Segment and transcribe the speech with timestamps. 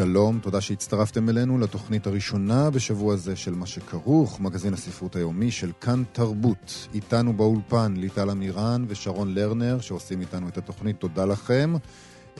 [0.00, 5.72] שלום, תודה שהצטרפתם אלינו לתוכנית הראשונה בשבוע זה של מה שכרוך, מגזין הספרות היומי של
[5.80, 6.88] כאן תרבות.
[6.94, 11.74] איתנו באולפן ליטל אמירן ושרון לרנר שעושים איתנו את התוכנית, תודה לכם.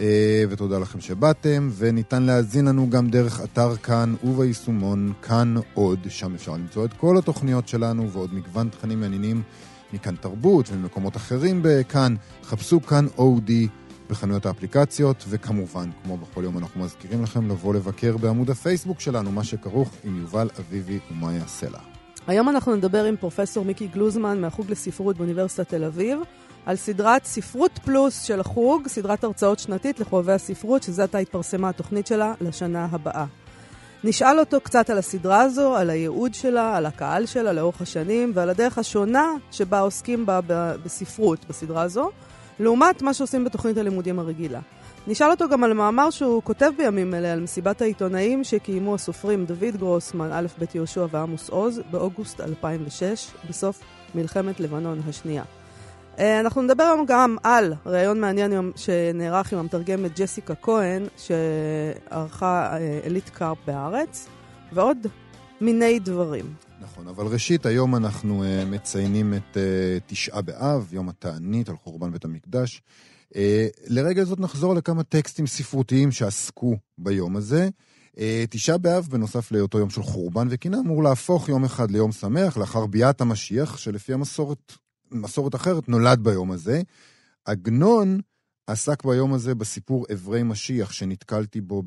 [0.00, 6.34] אה, ותודה לכם שבאתם, וניתן להאזין לנו גם דרך אתר כאן וביישומון כאן עוד, שם
[6.34, 9.42] אפשר למצוא את כל התוכניות שלנו ועוד מגוון תכנים מעניינים
[9.92, 12.14] מכאן תרבות וממקומות אחרים בכאן.
[12.44, 13.68] חפשו כאן אודי
[14.10, 19.44] בחנויות האפליקציות, וכמובן, כמו בכל יום אנחנו מזכירים לכם לבוא לבקר בעמוד הפייסבוק שלנו, מה
[19.44, 21.78] שכרוך עם יובל אביבי ומאיה סלע.
[22.26, 26.20] היום אנחנו נדבר עם פרופסור מיקי גלוזמן מהחוג לספרות באוניברסיטת תל אביב,
[26.66, 32.06] על סדרת ספרות פלוס של החוג, סדרת הרצאות שנתית לחובבי הספרות, שזה עתה התפרסמה התוכנית
[32.06, 33.24] שלה לשנה הבאה.
[34.04, 38.50] נשאל אותו קצת על הסדרה הזו, על הייעוד שלה, על הקהל שלה לאורך השנים, ועל
[38.50, 40.40] הדרך השונה שבה עוסקים בה
[40.84, 42.10] בספרות בסדרה הזו,
[42.60, 44.60] לעומת מה שעושים בתוכנית הלימודים הרגילה.
[45.06, 49.76] נשאל אותו גם על מאמר שהוא כותב בימים אלה על מסיבת העיתונאים שקיימו הסופרים דוד
[49.76, 53.80] גרוסמן, א' ב' יהושע ועמוס עוז, באוגוסט 2006, בסוף
[54.14, 55.42] מלחמת לבנון השנייה.
[56.18, 63.20] אה, אנחנו נדבר היום גם על ראיון מעניין שנערך עם המתרגמת ג'סיקה כהן, שערכה אה,
[63.32, 64.28] קארפ בארץ,
[64.72, 65.06] ועוד
[65.60, 66.69] מיני דברים.
[66.92, 69.58] נכון, אבל ראשית, היום אנחנו uh, מציינים את uh,
[70.06, 72.82] תשעה באב, יום התענית על חורבן בית המקדש.
[73.28, 73.36] Uh,
[73.86, 77.68] לרגע זאת נחזור לכמה טקסטים ספרותיים שעסקו ביום הזה.
[78.50, 82.86] תשעה באב, בנוסף להיותו יום של חורבן וקינה, אמור להפוך יום אחד ליום שמח לאחר
[82.86, 84.72] ביאת המשיח, שלפי המסורת
[85.10, 86.82] מסורת אחרת נולד ביום הזה.
[87.44, 88.20] עגנון
[88.66, 91.82] עסק ביום הזה בסיפור אברי משיח, שנתקלתי בו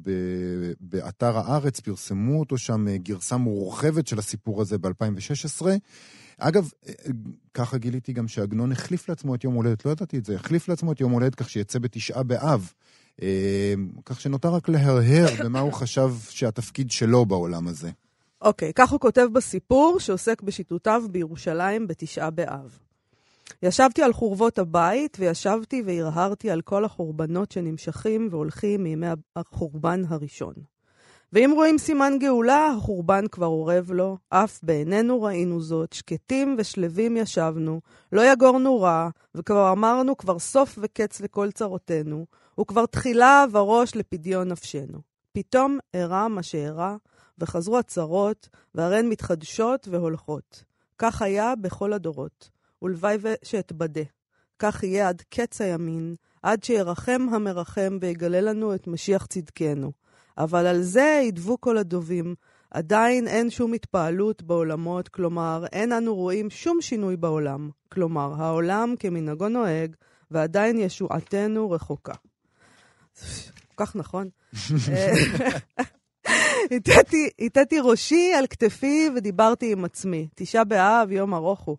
[0.79, 5.65] באתר הארץ, פרסמו אותו שם אה, גרסה מורחבת של הסיפור הזה ב-2016.
[6.37, 6.93] אגב, אה,
[7.53, 10.91] ככה גיליתי גם שעגנון החליף לעצמו את יום הולדת, לא ידעתי את זה, החליף לעצמו
[10.91, 12.73] את יום הולדת כך שיצא בתשעה באב.
[13.21, 13.73] אה,
[14.05, 17.91] כך שנותר רק להרהר במה הוא חשב שהתפקיד שלו בעולם הזה.
[18.41, 22.79] אוקיי, okay, כך הוא כותב בסיפור שעוסק בשיטוטיו בירושלים בתשעה באב.
[23.63, 30.53] ישבתי על חורבות הבית, וישבתי והרהרתי על כל החורבנות שנמשכים והולכים מימי החורבן הראשון.
[31.33, 37.81] ואם רואים סימן גאולה, החורבן כבר אורב לו, אף בעינינו ראינו זאת, שקטים ושלווים ישבנו,
[38.11, 42.25] לא יגורנו רע, וכבר אמרנו כבר סוף וקץ לכל צרותינו,
[42.59, 44.99] וכבר תחילה וראש לפדיון נפשנו.
[45.31, 46.95] פתאום אירע מה שאירע,
[47.37, 50.63] וחזרו הצרות, והרי מתחדשות והולכות.
[50.97, 52.49] כך היה בכל הדורות.
[52.83, 54.01] ולוואי שאתבדה.
[54.59, 59.91] כך יהיה עד קץ הימין, עד שירחם המרחם ויגלה לנו את משיח צדקנו.
[60.37, 62.35] אבל על זה ידבו כל הדובים.
[62.71, 67.69] עדיין אין שום התפעלות בעולמות, כלומר, אין אנו רואים שום שינוי בעולם.
[67.89, 69.95] כלומר, העולם כמנהגו נוהג,
[70.31, 72.13] ועדיין ישועתנו רחוקה.
[73.75, 74.29] כל כך נכון.
[77.39, 80.27] הטעתי ראשי על כתפי ודיברתי עם עצמי.
[80.35, 81.77] תשעה באב, יום ארוך הוא.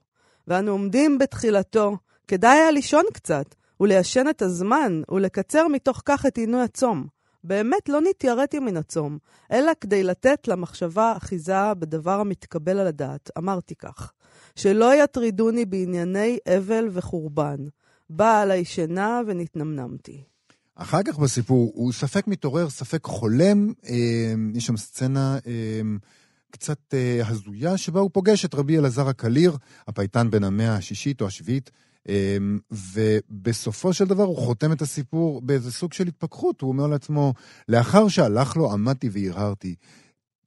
[0.48, 1.96] ואנו עומדים בתחילתו,
[2.28, 7.06] כדאי היה לישון קצת, וליישן את הזמן, ולקצר מתוך כך את עינוי הצום.
[7.44, 9.18] באמת לא נתייראתי מן הצום,
[9.52, 13.30] אלא כדי לתת למחשבה אחיזה בדבר המתקבל על הדעת.
[13.38, 14.12] אמרתי כך,
[14.56, 17.56] שלא יטרידוני בענייני אבל וחורבן.
[18.10, 20.22] באה עליי שינה ונתנמנמתי.
[20.74, 25.38] אחר כך בסיפור הוא ספק מתעורר, ספק חולם, אה, יש שם סצנה...
[25.46, 25.80] אה,
[26.54, 29.56] קצת אה, הזויה, שבה הוא פוגש את רבי אלעזר הקליר,
[29.88, 31.70] הפייטן בן המאה השישית או השביעית,
[32.08, 32.36] אה,
[32.70, 36.60] ובסופו של דבר הוא חותם את הסיפור באיזה סוג של התפכחות.
[36.60, 37.34] הוא אומר לעצמו,
[37.68, 39.74] לאחר שהלך לו עמדתי והרהרתי.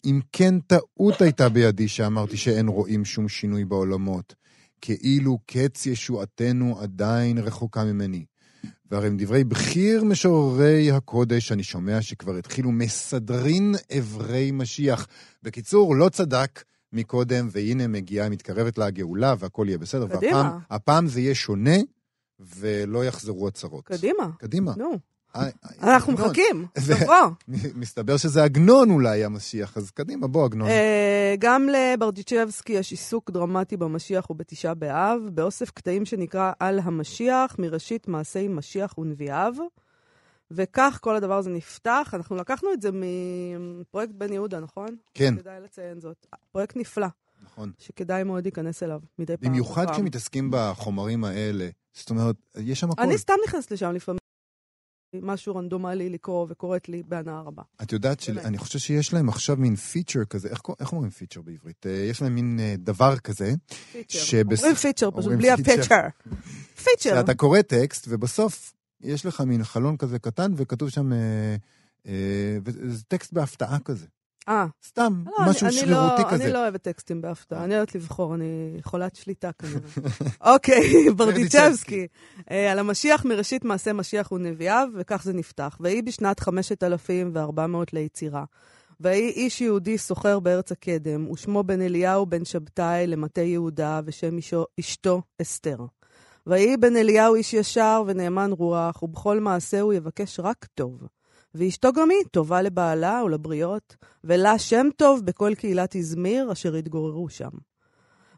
[0.05, 4.35] אם כן טעות הייתה בידי שאמרתי שאין רואים שום שינוי בעולמות,
[4.81, 8.25] כאילו קץ ישועתנו עדיין רחוקה ממני.
[8.91, 15.07] והרי עם דברי בכיר משוררי הקודש, אני שומע שכבר התחילו מסדרין אברי משיח.
[15.43, 16.63] בקיצור, לא צדק
[16.93, 20.07] מקודם, והנה מגיעה, מתקרבת לה הגאולה, והכל יהיה בסדר.
[20.07, 20.37] קדימה.
[20.37, 21.75] והפעם, הפעם זה יהיה שונה,
[22.39, 23.85] ולא יחזרו הצרות.
[23.85, 24.29] קדימה.
[24.37, 24.73] קדימה.
[24.77, 24.99] נו.
[25.83, 27.15] אנחנו מחכים, תבוא.
[27.75, 30.67] מסתבר שזה עגנון אולי המשיח, אז קדימה, בוא עגנון.
[30.67, 38.07] אה, גם לברדיצ'בסקי יש עיסוק דרמטי במשיח ובתשעה באב, באוסף קטעים שנקרא על המשיח, מראשית
[38.07, 39.53] מעשי משיח ונביאיו.
[40.51, 42.11] וכך כל הדבר הזה נפתח.
[42.13, 42.89] אנחנו לקחנו את זה
[43.59, 44.95] מפרויקט בן יהודה, נכון?
[45.13, 45.35] כן.
[45.37, 46.25] כדאי לציין זאת.
[46.51, 47.07] פרויקט נפלא.
[47.43, 47.71] נכון.
[47.79, 49.49] שכדאי מאוד להיכנס אליו מדי פעם.
[49.49, 49.91] במיוחד.
[49.91, 51.69] כשמתעסקים בחומרים האלה.
[51.93, 53.01] זאת אומרת, יש שם הכל.
[53.01, 54.26] אני סתם נכנסת לשם לפעמים.
[55.23, 57.63] משהו רנדומלי לקרוא וקוראת לי בהנאה רבה.
[57.81, 58.43] את יודעת באמת.
[58.43, 61.85] שאני חושב שיש להם עכשיו מין פיצ'ר כזה, איך, איך אומרים פיצ'ר בעברית?
[61.85, 63.53] אה, יש להם מין אה, דבר כזה,
[63.91, 64.19] פיצ'ר.
[64.19, 65.71] שבס- אומרים פיצ'ר פשוט, בלי פיצ'ר.
[65.73, 66.07] הפיצ'ר.
[66.83, 67.15] פיצ'ר.
[67.15, 71.17] שאתה קורא טקסט, ובסוף יש לך מין חלון כזה קטן, וכתוב שם, אה,
[72.07, 74.05] אה, וזה טקסט בהפתעה כזה.
[74.47, 76.43] אה, סתם, לא, משהו אני- אני שרירותי לא- כזה.
[76.43, 78.45] אני לא אוהבת טקסטים בהפתעה, אני אוהבת לבחור, אני
[78.83, 79.79] חולת שליטה כנראה.
[80.53, 80.83] אוקיי,
[81.17, 82.07] ברדיצ'בסקי.
[82.51, 85.77] אה, על המשיח מראשית מעשה משיח ונביאיו, וכך זה נפתח.
[85.79, 88.43] ויהי בשנת 5400 ליצירה.
[88.99, 94.65] ויהי איש יהודי סוחר בארץ הקדם, ושמו בן אליהו בן שבתאי למטה יהודה, ושם אישו,
[94.79, 95.77] אשתו אסתר.
[96.47, 101.01] ויהי בן אליהו איש ישר ונאמן רוח, ובכל מעשהו יבקש רק טוב.
[101.57, 107.49] ואשתו גם היא טובה לבעלה ולבריות, ולה שם טוב בכל קהילת איזמיר אשר התגוררו שם.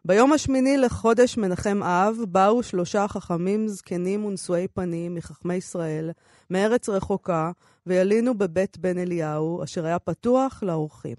[0.05, 6.11] ביום השמיני לחודש מנחם אב באו שלושה חכמים זקנים ונשואי פנים מחכמי ישראל,
[6.49, 7.51] מארץ רחוקה,
[7.85, 11.15] וילינו בבית בן אליהו, אשר היה פתוח לאורחים.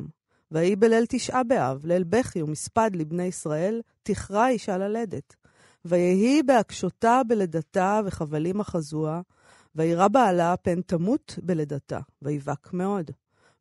[0.53, 5.37] ויהי בליל תשעה באב, ליל בכי ומספד לבני ישראל, תכרע אישה ללדת.
[5.85, 9.20] ויהי בהקשותה בלידתה וחבלים אחזוה,
[9.75, 13.11] וירא בעלה פן תמות בלידתה, ויבק מאוד.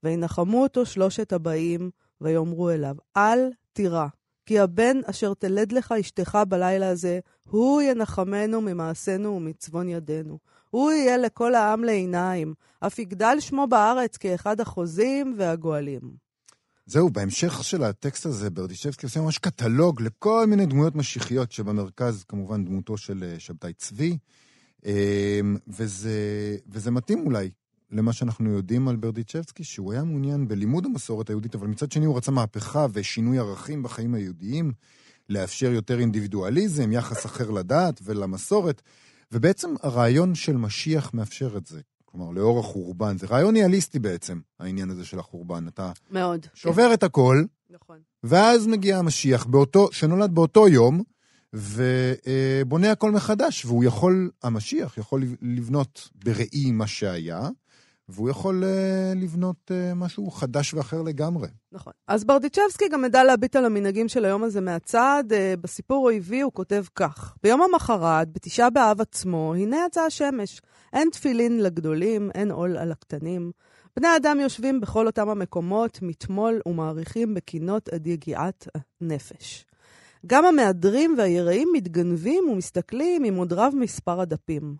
[0.03, 1.89] וינחמו אותו שלושת הבאים,
[2.21, 4.07] ויאמרו אליו, אל תירא,
[4.45, 10.39] כי הבן אשר תלד לך אשתך בלילה הזה, הוא ינחמנו ממעשינו ומצבון ידינו.
[10.69, 16.01] הוא יהיה לכל העם לעיניים, אף יגדל שמו בארץ כאחד החוזים והגואלים.
[16.85, 22.65] זהו, בהמשך של הטקסט הזה, ברדישבסקי עושה ממש קטלוג לכל מיני דמויות משיחיות, שבמרכז כמובן
[22.65, 24.17] דמותו של אה, שבתאי צבי,
[25.67, 27.49] וזה, וזה מתאים אולי
[27.91, 32.17] למה שאנחנו יודעים על ברדיצ'בסקי, שהוא היה מעוניין בלימוד המסורת היהודית, אבל מצד שני הוא
[32.17, 34.71] רצה מהפכה ושינוי ערכים בחיים היהודיים,
[35.29, 38.81] לאפשר יותר אינדיבידואליזם, יחס אחר לדת ולמסורת,
[39.31, 41.81] ובעצם הרעיון של משיח מאפשר את זה.
[42.05, 43.17] כלומר, לאור החורבן.
[43.17, 45.67] זה רעיון ניהליסטי בעצם, העניין הזה של החורבן.
[45.67, 46.45] אתה מאוד.
[46.53, 47.97] שובר את הכל, נכון.
[48.23, 51.03] ואז מגיע המשיח, באותו, שנולד באותו יום,
[51.53, 57.49] ובונה הכל מחדש, והוא יכול, המשיח יכול לבנות בראי מה שהיה,
[58.09, 61.47] והוא יכול אה, לבנות אה, משהו חדש ואחר לגמרי.
[61.71, 61.93] נכון.
[62.07, 65.23] אז ברדיצ'בסקי גם ידע להביט על המנהגים של היום הזה מהצד.
[65.31, 70.61] אה, בסיפור אויבי הוא כותב כך: ביום המחרת, בתשעה באב עצמו, הנה יצאה השמש.
[70.93, 73.51] אין תפילין לגדולים, אין עול על הקטנים.
[73.95, 78.67] בני אדם יושבים בכל אותם המקומות, מתמול ומעריכים בקינות עד יגיעת
[79.01, 79.65] נפש.
[80.25, 84.75] גם המהדרים והיראים מתגנבים ומסתכלים עם עוד רב מספר הדפים.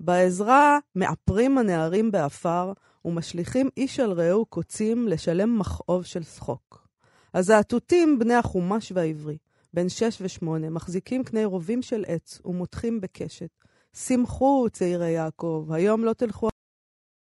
[0.00, 2.72] בעזרה מעפרים הנערים באפר
[3.04, 6.88] ומשליכים איש על רעהו קוצים לשם מכאוב של שחוק.
[7.34, 9.38] הזאטוטים, בני החומש והעברי,
[9.74, 13.50] בן שש ושמונה, מחזיקים קני רובים של עץ ומותחים בקשת.
[13.96, 16.48] שמחו, צעירי יעקב, היום לא תלכו...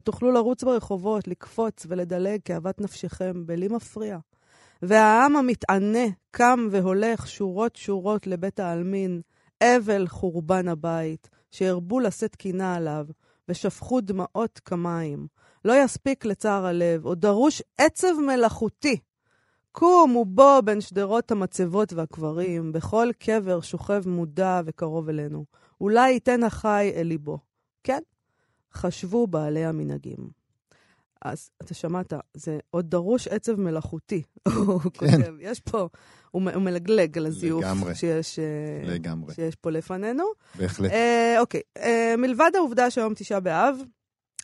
[0.03, 4.17] תוכלו לרוץ ברחובות, לקפוץ ולדלג כאוות נפשכם, בלי מפריע.
[4.81, 9.21] והעם המתענה קם והולך שורות שורות לבית העלמין,
[9.63, 13.05] אבל חורבן הבית, שהרבו לשאת קינה עליו,
[13.49, 15.27] ושפכו דמעות כמים.
[15.65, 18.99] לא יספיק לצער הלב, עוד דרוש עצב מלאכותי.
[19.71, 25.45] קום ובוא בין שדרות המצבות והקברים, בכל קבר שוכב מודע וקרוב אלינו.
[25.81, 27.39] אולי ייתן החי אל ליבו.
[27.83, 28.01] כן,
[28.73, 30.36] חשבו בעלי המנהגים.
[31.21, 34.23] אז אתה שמעת, זה עוד דרוש עצב מלאכותי,
[34.67, 35.33] הוא כותב.
[35.39, 35.87] יש פה,
[36.31, 37.95] הוא הוא מלגלג על הזיוף לגמרי.
[37.95, 38.45] שיש, אה,
[38.93, 39.33] לגמרי.
[39.33, 40.23] שיש פה לפנינו.
[40.55, 40.91] בהחלט.
[40.91, 43.75] אה, אוקיי, אה, מלבד העובדה שהיום תשעה באב,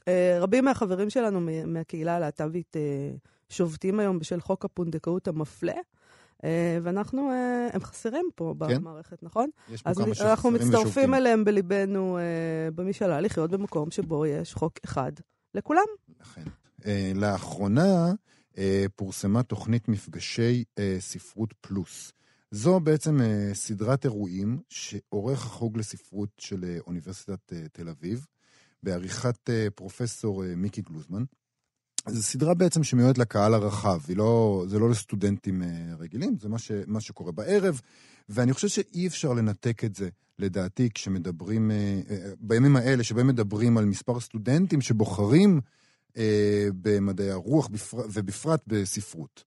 [0.07, 2.81] אה, רבים מהחברים שלנו מה- מהקהילה הלהט"בית אה,
[3.49, 5.73] שובתים היום בשל חוק הפונדקאות המפלה,
[6.43, 8.75] אה, ואנחנו, אה, הם חסרים פה כן.
[8.77, 9.49] במערכת, נכון?
[9.73, 10.73] יש פה אז כמה שחסרים אנחנו ושובתים.
[10.79, 12.17] מצטרפים אליהם בליבנו
[12.75, 15.11] במשאלה לחיות במקום שבו יש חוק אחד
[15.55, 15.83] לכולם.
[16.21, 16.41] אכן.
[16.85, 18.11] אה, לאחרונה
[18.57, 22.11] אה, פורסמה תוכנית מפגשי אה, ספרות פלוס.
[22.51, 23.17] זו בעצם
[23.53, 28.25] סדרת אירועים שעורך החוג לספרות של אוניברסיטת תל אביב,
[28.83, 31.23] בעריכת פרופסור מיקי גלוזמן.
[32.07, 35.63] זו סדרה בעצם שמיועדת לקהל הרחב, לא, זה לא לסטודנטים
[35.99, 37.81] רגילים, זה מה, ש, מה שקורה בערב,
[38.29, 40.09] ואני חושב שאי אפשר לנתק את זה,
[40.39, 41.71] לדעתי, כשמדברים,
[42.39, 45.61] בימים האלה שבהם מדברים על מספר סטודנטים שבוחרים
[46.81, 47.97] במדעי הרוח בפר...
[48.13, 49.43] ובפרט בספרות.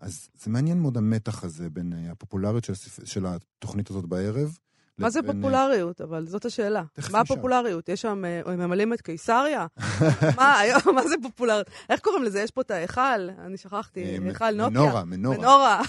[0.00, 3.04] אז זה מעניין מאוד המתח הזה בין אה, הפופולריות של, הספ...
[3.04, 4.58] של התוכנית הזאת בערב,
[5.00, 6.00] מה זה פופולריות?
[6.00, 6.82] אבל זאת השאלה.
[7.10, 7.88] מה הפופולריות?
[7.88, 9.66] יש שם, הם ממלאים את קיסריה?
[10.36, 11.66] מה, היום, מה זה פופולריות?
[11.90, 12.40] איך קוראים לזה?
[12.40, 14.68] יש פה את ההיכל, אני שכחתי, היכל נוקיה.
[14.70, 15.36] מנורה, מנורה.
[15.38, 15.82] מנורה,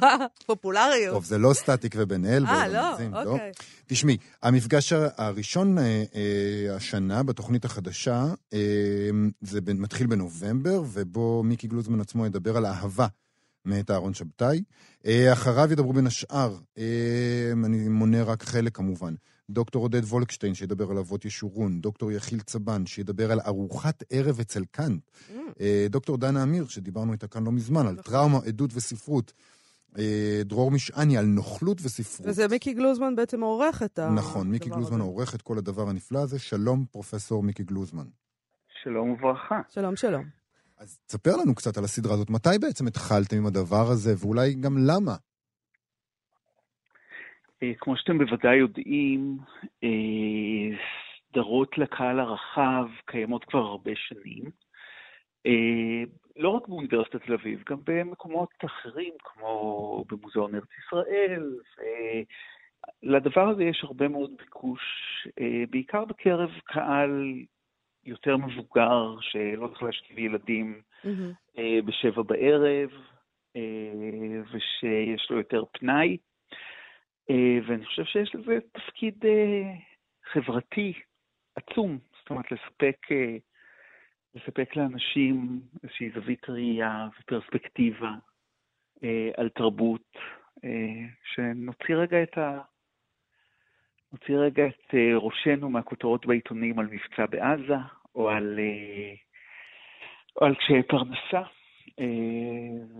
[0.00, 0.16] מה?
[0.46, 1.14] פופולריות.
[1.14, 2.46] טוב, זה לא סטטיק ובן אל.
[2.46, 3.52] אה, לא, אוקיי.
[3.86, 5.76] תשמעי, המפגש הראשון
[6.76, 8.24] השנה בתוכנית החדשה,
[9.40, 13.06] זה מתחיל בנובמבר, ובו מיקי גלוזמן עצמו ידבר על אהבה.
[13.64, 14.62] מאת אהרון שבתאי.
[15.06, 19.14] אה, אחריו ידברו בין השאר, אה, אני מונה רק חלק כמובן,
[19.50, 24.64] דוקטור עודד וולקשטיין, שידבר על אבות ישורון, דוקטור יחיל צבן, שידבר על ארוחת ערב אצל
[24.64, 25.34] קאנט, mm.
[25.60, 28.12] אה, דוקטור דנה אמיר, שדיברנו איתה כאן לא מזמן, על נכון.
[28.12, 29.32] טראומה, עדות וספרות.
[30.44, 32.28] דרור משעני על נוכלות וספרות.
[32.28, 36.18] וזה מיקי גלוזמן בעצם עורך את הדבר נכון, מיקי גלוזמן עורך את כל הדבר הנפלא
[36.18, 36.38] הזה.
[36.38, 38.04] שלום, פרופסור מיקי גלוזמן.
[38.82, 39.60] שלום וברכה.
[39.68, 40.41] שלום, שלום.
[40.82, 42.30] אז תספר לנו קצת על הסדרה הזאת.
[42.30, 45.16] מתי בעצם התחלתם עם הדבר הזה, ואולי גם למה?
[47.62, 49.38] אה, כמו שאתם בוודאי יודעים,
[49.84, 50.78] אה,
[51.28, 54.44] סדרות לקהל הרחב קיימות כבר הרבה שנים.
[55.46, 56.02] אה,
[56.36, 61.58] לא רק באוניברסיטת תל אביב, גם במקומות אחרים, כמו במוזיאון ארץ ישראל.
[63.02, 64.80] לדבר הזה יש הרבה מאוד ביקוש,
[65.70, 67.42] בעיקר בקרב קהל
[68.04, 71.60] יותר מבוגר, שלא צריך להשכיב ילדים mm-hmm.
[71.84, 72.90] בשבע בערב,
[73.56, 76.16] אה, ושיש לו יותר פנאי.
[77.30, 79.24] אה, ואני חושב שיש לזה תפקיד
[80.32, 80.92] חברתי
[81.56, 82.96] עצום, זאת אומרת, לספק,
[84.34, 88.12] לספק לאנשים איזושהי זווית ראייה ופרספקטיבה
[89.36, 90.16] על תרבות,
[91.24, 92.60] שנוציא רגע את ה...
[94.12, 97.80] נוציא רגע את אה, ראשנו מהכותרות בעיתונים על מבצע בעזה,
[98.14, 99.14] או על, אה,
[100.40, 101.48] או על קשיי פרנסה,
[102.00, 102.04] אה,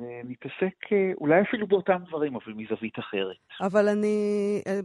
[0.00, 0.76] ונתעסק
[1.20, 3.36] אולי אפילו באותם דברים, אבל מזווית אחרת.
[3.60, 4.16] אבל אני,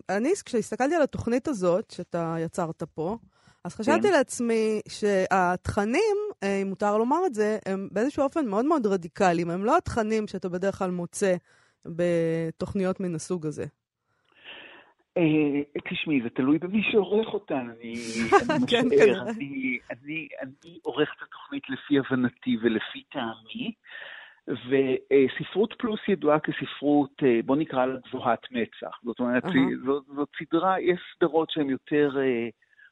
[0.09, 3.17] אני כשהסתכלתי על התוכנית הזאת, שאתה יצרת פה,
[3.63, 4.13] אז חשבתי כן.
[4.13, 9.49] לעצמי שהתכנים, אם מותר לומר את זה, הם באיזשהו אופן מאוד מאוד רדיקליים.
[9.49, 11.35] הם לא התכנים שאתה בדרך כלל מוצא
[11.85, 13.65] בתוכניות מן הסוג הזה.
[15.17, 17.69] אה, תשמעי, זה תלוי במי שעורך אותן.
[17.69, 17.93] אני
[18.69, 19.29] כן, משער,
[19.91, 23.73] אני עורך את התוכנית לפי הבנתי ולפי טעמי,
[24.47, 28.99] וספרות פלוס ידועה כספרות, אה, בוא נקרא לה גבוהת מצח.
[29.03, 29.43] זאת אומרת,
[30.15, 32.49] זאת סדרה, יש סדרות שהן יותר אה,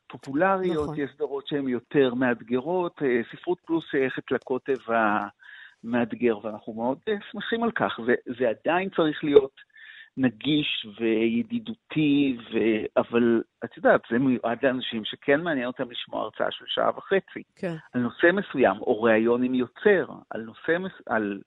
[0.07, 0.99] פופולריות, נכון.
[0.99, 3.01] יש סדרות שהן יותר מאתגרות.
[3.31, 6.97] ספרות פלוס שייכת לקוטב המאתגר, ואנחנו מאוד
[7.31, 9.74] שמחים על כך, וזה עדיין צריך להיות...
[10.17, 12.57] נגיש וידידותי, ו...
[12.97, 17.43] אבל את יודעת, זה מיועד לאנשים שכן מעניין אותם לשמוע הרצאה של שעה וחצי.
[17.55, 17.75] כן.
[17.93, 20.91] על נושא מסוים, או ראיון עם יוצר, על נושא, מס...
[21.05, 21.41] על,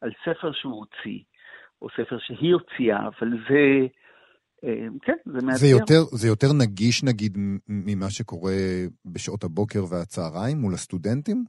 [0.00, 1.18] על ספר שהוא הוציא,
[1.82, 3.86] או ספר שהיא הוציאה, אבל זה...
[4.64, 5.54] אה, כן, זה מאתגר.
[5.54, 7.32] זה יותר, זה יותר נגיש, נגיד,
[7.68, 8.52] ממה שקורה
[9.04, 11.44] בשעות הבוקר והצהריים מול הסטודנטים?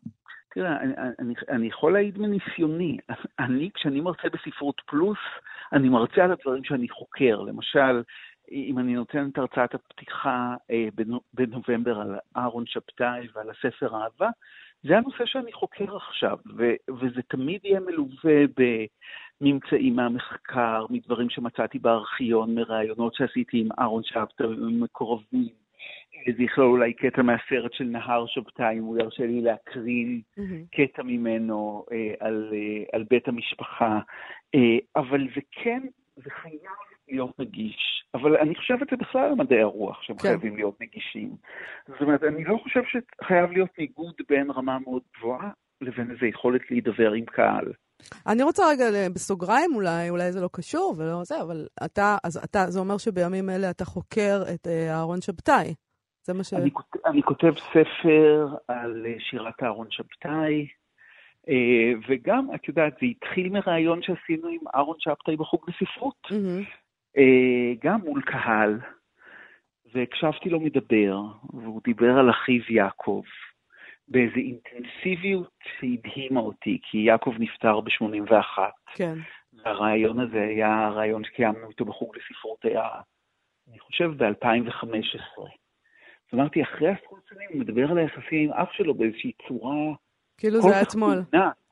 [0.56, 2.98] תראה, אני, אני, אני יכול להעיד מניסיוני.
[3.40, 5.18] אני, כשאני מרצה בספרות פלוס,
[5.74, 7.42] אני מרצה על הדברים שאני חוקר.
[7.42, 8.04] למשל,
[8.52, 10.88] אם אני נותן את הרצאת הפתיחה אה,
[11.34, 14.30] בנובמבר על אהרון שבתאי ועל הספר אהבה,
[14.84, 18.44] זה הנושא שאני חוקר עכשיו, ו- וזה תמיד יהיה מלווה
[19.42, 25.65] בממצאים מהמחקר, מדברים שמצאתי בארכיון, מראיונות שעשיתי עם אהרון שבתאי ועם מקורבים.
[26.38, 30.42] זה יכלול אולי קטע מהסרט של נהר שבתאי, אם הוא ירשה לי להקרין mm-hmm.
[30.72, 34.00] קטע ממנו אה, על, אה, על בית המשפחה.
[34.56, 35.82] אה, אבל זה כן,
[36.16, 36.72] זה חייב
[37.08, 38.04] להיות נגיש.
[38.14, 40.28] אבל אני חושב את זה בכלל על מדעי הרוח, שהם כן.
[40.28, 41.36] חייבים להיות נגישים.
[41.88, 45.50] זאת אומרת, אני לא חושב שחייב להיות ניגוד בין רמה מאוד גבוהה
[45.82, 47.74] לבין איזו יכולת להידבר עם קהל.
[48.28, 52.66] אני רוצה רגע בסוגריים אולי, אולי זה לא קשור ולא זה, אבל אתה, אז אתה,
[52.68, 55.74] זה אומר שבימים אלה אתה חוקר את אהרון שבתאי.
[56.26, 56.54] זה מה ש...
[56.54, 56.70] אני,
[57.06, 60.68] אני כותב ספר על שירת אהרון שבתאי,
[61.50, 67.20] אה, וגם, את יודעת, זה התחיל מראיון שעשינו עם אהרון שבתאי בחוג לספרות, mm-hmm.
[67.82, 68.80] גם מול קהל,
[69.94, 71.18] והקשבתי לו מדבר,
[71.54, 73.24] והוא דיבר על אחיו יעקב,
[74.08, 78.60] באיזו אינטנסיביות שהדהימה אותי, כי יעקב נפטר ב-81.
[78.96, 79.18] כן.
[79.54, 82.90] והרעיון הזה היה הרעיון שקיימנו איתו בחוג לספרות, היה,
[83.70, 85.65] אני חושב, ב-2015.
[86.34, 89.94] אז אמרתי, אחרי עשרות שנים הוא מדבר על היחסים עם אח שלו באיזושהי צורה...
[90.38, 91.24] כאילו זה היה אתמול.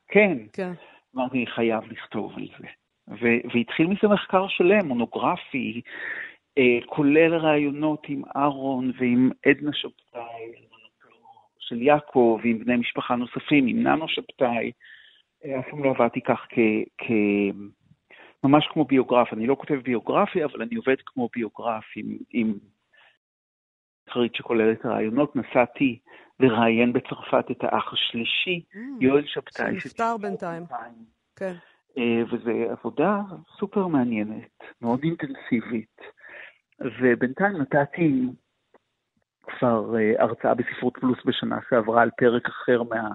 [0.08, 0.38] כן.
[0.52, 0.72] כן.
[1.16, 2.66] אמרתי, אני חייב לכתוב על זה.
[3.08, 5.80] ו- והתחיל מזה מחקר שלם, מונוגרפי,
[6.58, 10.52] אה, כולל ראיונות עם אהרון ועם עדנה שבתאי,
[11.58, 14.72] של יעקב, ועם בני משפחה נוספים, עם ננו שבתאי.
[15.44, 16.58] אה, אף פעם לא עבדתי כך כ...
[16.98, 17.74] כ-
[18.44, 19.32] ממש כמו ביוגרף.
[19.32, 22.54] אני לא כותב ביוגרפיה, אבל אני עובד כמו ביוגרף עם, עם
[24.10, 25.36] חרית שכוללת רעיונות.
[25.36, 25.98] נסעתי
[26.40, 29.80] לראיין בצרפת את האח השלישי, mm, יואל שבתאי.
[29.80, 30.62] שנפטר בינתיים.
[31.36, 31.54] כן.
[31.98, 33.20] אה, וזו עבודה
[33.58, 36.00] סופר מעניינת, מאוד אינטנסיבית.
[36.80, 38.22] ובינתיים נתתי
[39.46, 43.10] כבר אה, הרצאה בספרות פלוס בשנה שעברה על פרק אחר מה,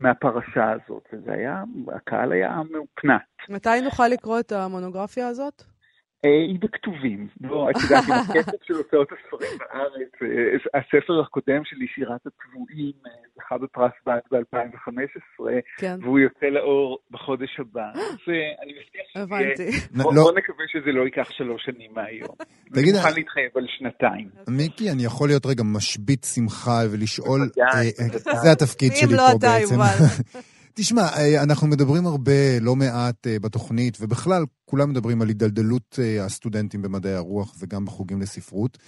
[0.00, 1.64] מהפרשה הזאת, וזה היה,
[1.96, 3.22] הקהל היה מאופנת.
[3.48, 5.62] מתי נוכל לקרוא את המונוגרפיה הזאת?
[6.24, 7.28] אה, היא בכתובים.
[7.40, 12.92] לא, את יודעת, עם הכסף של הוצאות הספרים בארץ, אה, הספר הקודם שלי, שירת הצבועים,
[13.06, 15.44] אה, זכה בפרס בת ב-2015,
[15.78, 15.96] כן.
[16.02, 17.90] והוא יוצא לאור בחודש הבא.
[18.26, 19.70] ואני מבטיח שזה הבנתי.
[20.02, 20.32] בוא לא.
[20.36, 22.34] נקווה שזה לא ייקח שלוש שנים מהיום.
[22.72, 22.94] תגיד...
[22.94, 24.28] אני מוכן להתחייב על שנתיים.
[24.48, 27.40] מיקי, אני יכול להיות רגע משבית שמחה ולשאול,
[28.42, 29.76] זה התפקיד שלי לא פה בעצם.
[30.74, 36.24] תשמע, אה, אנחנו מדברים הרבה, לא מעט אה, בתוכנית, ובכלל, כולם מדברים על הידלדלות אה,
[36.24, 38.78] הסטודנטים במדעי הרוח וגם בחוגים לספרות.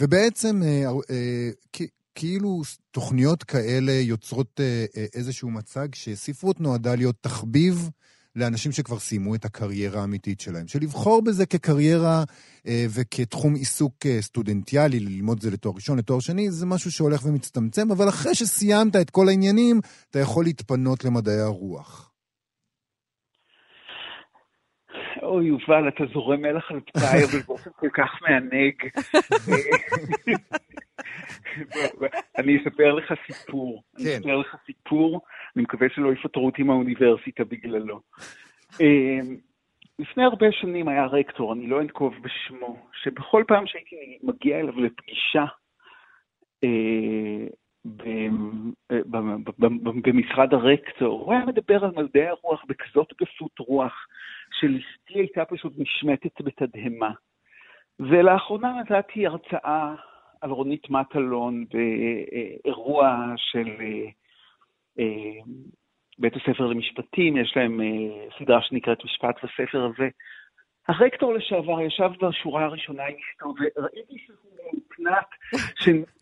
[0.00, 0.62] ובעצם,
[2.14, 4.60] כאילו תוכניות כאלה יוצרות
[5.14, 7.90] איזשהו מצג שספרות נועדה להיות תחביב
[8.36, 10.66] לאנשים שכבר סיימו את הקריירה האמיתית שלהם.
[10.66, 12.24] שלבחור בזה כקריירה
[12.66, 17.90] אה, וכתחום עיסוק אה, סטודנטיאלי, ללמוד זה לתואר ראשון, לתואר שני, זה משהו שהולך ומצטמצם,
[17.90, 22.13] אבל אחרי שסיימת את כל העניינים, אתה יכול להתפנות למדעי הרוח.
[25.22, 28.74] אוי, יובל, אתה זורם מלח על פתאי, אבל באופן כל כך מענג.
[32.38, 33.82] אני אספר לך סיפור.
[33.96, 34.04] כן.
[34.04, 35.20] אני אספר לך סיפור,
[35.56, 38.00] אני מקווה שלא יפטרו אותי מהאוניברסיטה בגללו.
[38.80, 39.36] אמ,
[39.98, 45.44] לפני הרבה שנים היה רקטור, אני לא אנקוב בשמו, שבכל פעם שהייתי מגיע אליו לפגישה
[46.64, 47.46] אה,
[48.06, 48.98] אה,
[49.82, 54.06] במשרד הרקטור, הוא היה מדבר על מדעי הרוח בכזאת גסות רוח,
[54.60, 57.10] שלשתי הייתה פשוט נשמטת בתדהמה.
[58.00, 59.94] ולאחרונה נתתי הרצאה
[60.40, 64.08] על רונית מטלון באירוע של אה,
[64.98, 65.40] אה,
[66.18, 67.86] בית הספר למשפטים, יש להם אה,
[68.38, 70.08] סדרה שנקראת משפט בספר הזה.
[70.88, 75.26] הרקטור לשעבר ישב בשורה הראשונה עם אשתו, וראיתי שהוא מאופנת,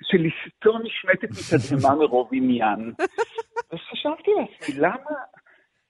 [0.02, 2.92] של אשתו נשמטת מתדהמה מרוב עניין.
[3.72, 5.10] וחשבתי לעצמי, למה,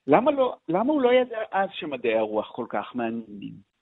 [0.06, 3.72] למה, לא, למה הוא לא ידע אז שמדעי הרוח כל כך מעניינים?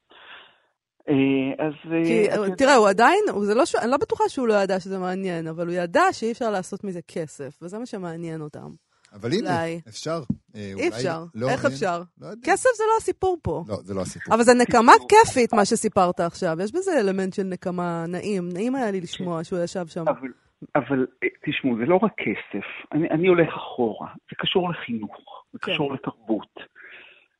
[1.08, 1.92] אה, אז...
[1.92, 5.46] אה, כי, תראה, הוא עדיין, זה לא, אני לא בטוחה שהוא לא ידע שזה מעניין,
[5.46, 8.70] אבל הוא ידע שאי אפשר לעשות מזה כסף, וזה מה שמעניין אותם.
[9.12, 9.80] אבל הנה, אולי.
[9.88, 10.20] אפשר.
[10.56, 11.24] אה, אי אפשר.
[11.34, 12.02] לא, איך אין, אפשר?
[12.20, 13.64] לא כסף זה לא הסיפור פה.
[13.68, 14.34] לא, זה לא הסיפור.
[14.34, 16.56] אבל זה נקמה כיפית, מה שסיפרת עכשיו.
[16.60, 18.48] יש בזה אלמנט של נקמה נעים.
[18.52, 20.04] נעים היה לי לשמוע שהוא ישב שם.
[20.08, 20.28] אבל,
[20.74, 21.06] אבל
[21.46, 22.66] תשמעו, זה לא רק כסף.
[22.92, 24.08] אני, אני הולך אחורה.
[24.30, 25.72] זה קשור לחינוך, כן.
[25.72, 26.60] קשור לתרבות.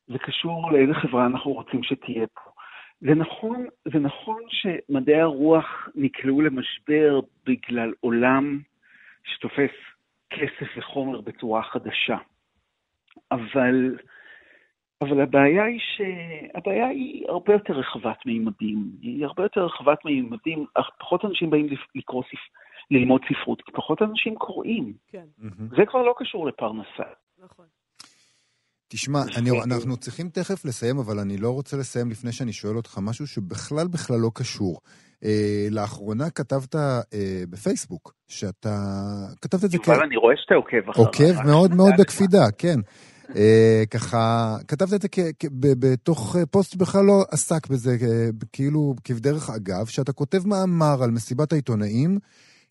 [0.09, 2.51] זה קשור לאיזה חברה אנחנו רוצים שתהיה פה.
[3.01, 8.61] זה נכון, זה נכון שמדעי הרוח נקלעו למשבר בגלל עולם
[9.25, 9.71] שתופס
[10.31, 12.17] כסף וחומר בצורה חדשה.
[13.33, 13.99] אבל,
[15.01, 18.91] אבל הבעיה היא שהבעיה היא הרבה יותר רחבת מימדים.
[19.03, 20.67] היא הרבה יותר רחבת מימדים,
[20.99, 22.39] פחות אנשים באים לקרוא ספ...
[22.91, 24.93] ללמוד ספרות, פחות אנשים קוראים.
[25.09, 25.25] כן.
[25.77, 27.13] זה כבר לא קשור לפרנסה.
[27.39, 27.67] נכון.
[28.93, 32.99] תשמע, אני, אנחנו צריכים תכף לסיים, אבל אני לא רוצה לסיים לפני שאני שואל אותך
[33.03, 34.81] משהו שבכלל בכלל לא קשור.
[35.25, 37.01] אה, לאחרונה כתבת אה,
[37.51, 38.77] בפייסבוק, שאתה...
[39.43, 39.89] כתבת את זה כ...
[39.89, 41.07] אבל אני רואה שאתה עוקב אחריו.
[41.07, 42.79] עוקב מאוד מאוד בקפידה, כן.
[43.37, 45.09] אה, ככה, כתבת את זה
[45.61, 47.97] בתוך פוסט בכלל לא עסק בזה,
[48.53, 52.19] כאילו כבדרך אגב, שאתה כותב מאמר על מסיבת העיתונאים,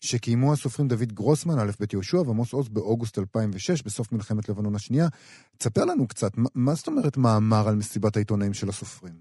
[0.00, 5.06] שקיימו הסופרים דוד גרוסמן, א' ב' יהושע ועמוס עוז באוגוסט 2006, בסוף מלחמת לבנון השנייה.
[5.58, 9.14] תספר לנו קצת, מה זאת אומרת מאמר על מסיבת העיתונאים של הסופרים?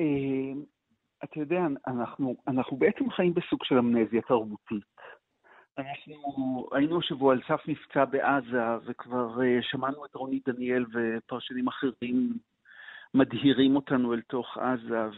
[0.00, 0.52] אה,
[1.24, 4.92] אתה יודע, אנחנו, אנחנו בעצם חיים בסוג של אמנזיה תרבותית.
[5.78, 12.32] אנחנו היינו השבוע על סף מבצע בעזה, וכבר uh, שמענו את רוני דניאל ופרשנים אחרים
[13.14, 15.08] מדהירים אותנו אל תוך עזה,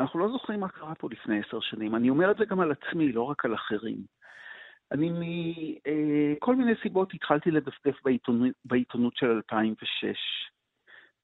[0.00, 1.94] אנחנו לא זוכרים מה קרה פה לפני עשר שנים.
[1.94, 3.98] אני אומר את זה גם על עצמי, לא רק על אחרים.
[4.92, 10.16] אני מכל אה, מיני סיבות התחלתי לדפדף בעיתונות, בעיתונות של 2006,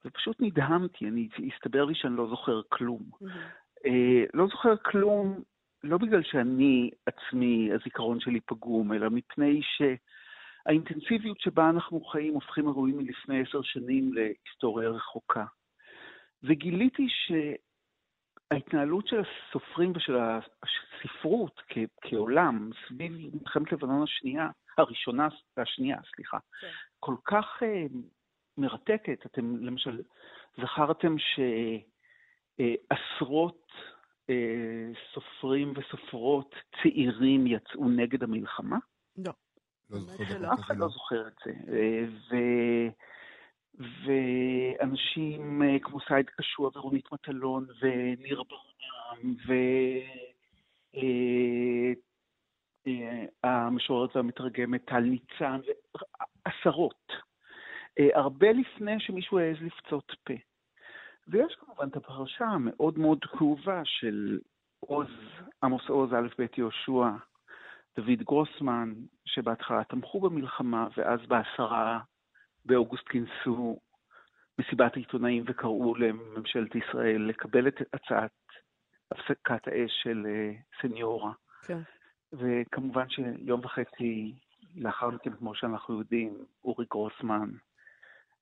[0.04, 3.02] ופשוט נדהמתי, אני, הסתבר לי שאני לא זוכר כלום.
[3.22, 3.88] Mm-hmm.
[4.34, 5.40] לא זוכר כלום,
[5.84, 12.96] לא בגלל שאני עצמי, הזיכרון שלי פגום, אלא מפני שהאינטנסיביות שבה אנחנו חיים הופכים אירועים
[12.96, 15.44] מלפני עשר שנים להיסטוריה רחוקה.
[16.42, 17.32] וגיליתי ש...
[18.50, 26.66] ההתנהלות של הסופרים ושל הספרות כ- כעולם סביב מלחמת לבנון השנייה, הראשונה והשנייה, סליחה, כן.
[27.00, 27.66] כל כך uh,
[28.58, 29.26] מרתקת.
[29.26, 30.02] אתם למשל
[30.62, 31.16] זכרתם
[32.58, 33.66] שעשרות
[34.30, 38.78] אה, סופרים וסופרות צעירים יצאו נגד המלחמה?
[39.16, 39.32] לא.
[39.90, 40.80] לא זוכר דבר אף כזה, אחד לא.
[40.86, 41.52] לא זוכר את זה.
[41.72, 42.36] אה, ו...
[43.78, 49.34] ואנשים אה, כמו סעיד קשוע ורונית מטלון וניר ברעם
[53.44, 55.60] והמשוררת והמתרגמת טל ניצן,
[56.44, 57.12] עשרות.
[57.98, 60.34] אה, הרבה לפני שמישהו העז לפצות פה.
[61.28, 64.38] ויש כמובן את הפרשה המאוד מאוד כאובה של
[64.80, 65.08] עוז,
[65.62, 67.08] עמוס עוז, א' ב' יהושע,
[67.96, 68.92] דוד גרוסמן,
[69.24, 72.00] שבהתחלה תמכו במלחמה, ואז בעשרה
[72.66, 73.78] באוגוסט כינסו
[74.58, 78.30] מסיבת עיתונאים וקראו לממשלת ישראל לקבל את הצעת
[79.10, 81.32] הפסקת האש של אה, סניורה.
[81.66, 81.78] כן.
[82.32, 84.34] וכמובן שיום וחצי
[84.76, 87.50] לאחר מכן, כמו שאנחנו יודעים, אורי גרוסמן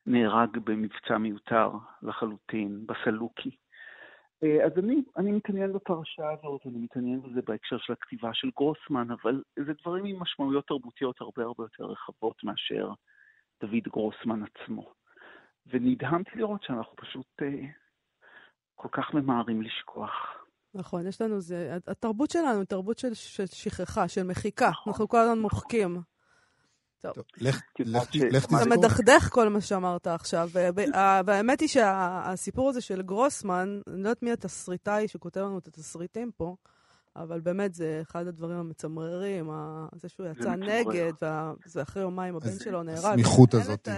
[0.06, 1.70] נהרג במבצע מיותר
[2.02, 3.50] לחלוטין, בסלוקי.
[4.42, 9.10] אה, אז אני, אני מתעניין בפרשה הזאת, אני מתעניין בזה בהקשר של הכתיבה של גרוסמן,
[9.10, 12.92] אבל זה דברים עם משמעויות תרבותיות הרבה הרבה יותר רחבות מאשר
[13.60, 14.92] דוד גרוסמן עצמו.
[15.66, 17.48] ונדהמתי לראות שאנחנו פשוט אה,
[18.74, 20.10] כל כך ממהרים לשכוח.
[20.74, 24.68] נכון, יש לנו זה, התרבות שלנו היא תרבות של, של שכחה, של מחיקה.
[24.70, 24.90] נכון.
[24.92, 26.00] אנחנו כל הזמן מוחקים.
[27.00, 28.78] טוב, לך את יודעת לך- ש- לך מה זה תזכור.
[28.88, 30.48] מדכדך כל מה שאמרת עכשיו.
[30.52, 35.58] וב- ה- והאמת היא שהסיפור הזה של גרוסמן, אני לא יודעת מי התסריטאי שכותב לנו
[35.58, 36.56] את התסריטים פה,
[37.16, 39.50] אבל באמת זה אחד הדברים המצמררים,
[39.96, 40.54] זה שהוא יצא.
[40.54, 43.04] נגד, וה- זה אחרי יומיים הבן שלו נהרג.
[43.04, 43.88] הסמיכות הזאת.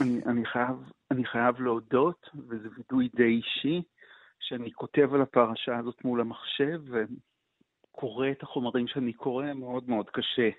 [0.00, 0.76] אני, אני, חייב,
[1.10, 3.82] אני חייב להודות, וזה וידוי די אישי,
[4.40, 6.80] שאני כותב על הפרשה הזאת מול המחשב
[7.92, 10.50] וקורא את החומרים שאני קורא, מאוד מאוד קשה.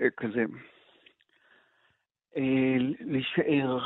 [0.00, 0.44] אה, כזה,
[2.36, 3.78] אה, להישאר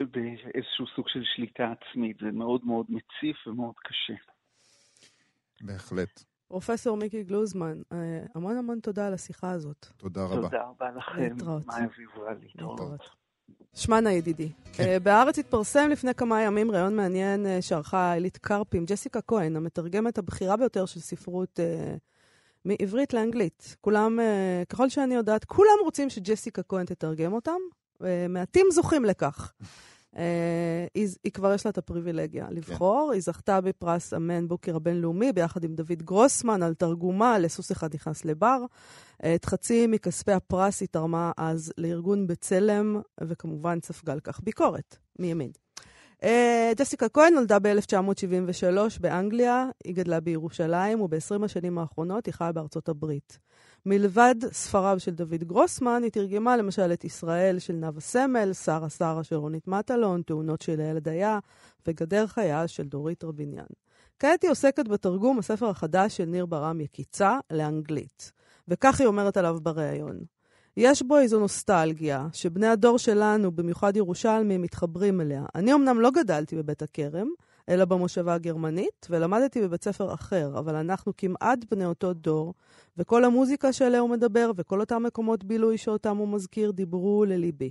[0.00, 2.16] באיזשהו סוג של שליטה עצמית.
[2.20, 4.14] זה מאוד מאוד מציף ומאוד קשה.
[5.62, 6.24] בהחלט.
[6.48, 7.96] פרופסור מיקי גלוזמן, אה,
[8.34, 9.86] המון המון תודה על השיחה הזאת.
[9.96, 10.42] תודה רבה.
[10.42, 11.22] תודה רבה לכם.
[11.22, 11.66] להתראות.
[11.66, 12.80] מאיה ויובל, להתראות.
[12.80, 13.00] להתראות.
[13.74, 14.52] שמענה ידידי.
[14.72, 14.84] כן.
[14.84, 19.56] אה, בהארץ התפרסם לפני כמה ימים ראיון מעניין אה, שערכה עילית קרפי עם ג'סיקה כהן,
[19.56, 21.94] המתרגמת הבכירה ביותר של ספרות אה,
[22.64, 23.76] מעברית לאנגלית.
[23.80, 27.58] כולם, אה, ככל שאני יודעת, כולם רוצים שג'סיקה כהן תתרגם אותם,
[28.04, 29.52] אה, מעטים זוכים לכך.
[30.16, 33.10] אה, היא, היא כבר יש לה את הפריבילגיה לבחור.
[33.12, 38.24] היא זכתה בפרס אמן בוקר הבינלאומי ביחד עם דוד גרוסמן על תרגומה לסוס אחד נכנס
[38.24, 38.64] לבר.
[39.24, 44.96] אה, את חצי מכספי הפרס היא תרמה אז לארגון בצלם, וכמובן ספגה על כך ביקורת
[45.18, 45.63] מימין.
[46.22, 52.88] אה, ג'סיקה כהן נולדה ב-1973 באנגליה, היא גדלה בירושלים, וב-20 השנים האחרונות היא חיה בארצות
[52.88, 53.38] הברית.
[53.86, 59.24] מלבד ספריו של דוד גרוסמן, היא תרגמה למשל את ישראל של נאוה סמל, שרה שרה
[59.24, 61.38] של רונית מטלון, תאונות של הילד היה,
[61.86, 63.66] וגדר חיה של דורית רביניאן.
[64.18, 68.32] כעת היא עוסקת בתרגום הספר החדש של ניר ברם יקיצה לאנגלית.
[68.68, 70.33] וכך היא אומרת עליו בריאיון.
[70.76, 75.44] יש בו איזו נוסטלגיה, שבני הדור שלנו, במיוחד ירושלמים, מתחברים אליה.
[75.54, 77.28] אני אמנם לא גדלתי בבית הכרם,
[77.68, 82.54] אלא במושבה הגרמנית, ולמדתי בבית ספר אחר, אבל אנחנו כמעט בני אותו דור,
[82.96, 87.70] וכל המוזיקה שעליה הוא מדבר, וכל אותם מקומות בילוי שאותם הוא מזכיר, דיברו לליבי.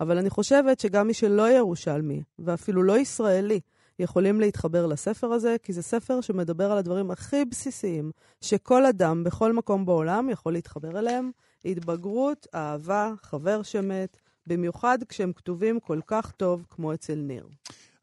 [0.00, 3.60] אבל אני חושבת שגם מי שלא ירושלמי, ואפילו לא ישראלי,
[3.98, 8.10] יכולים להתחבר לספר הזה, כי זה ספר שמדבר על הדברים הכי בסיסיים,
[8.40, 11.30] שכל אדם בכל מקום בעולם יכול להתחבר אליהם,
[11.64, 17.48] התבגרות, אהבה, חבר שמת, במיוחד כשהם כתובים כל כך טוב כמו אצל ניר.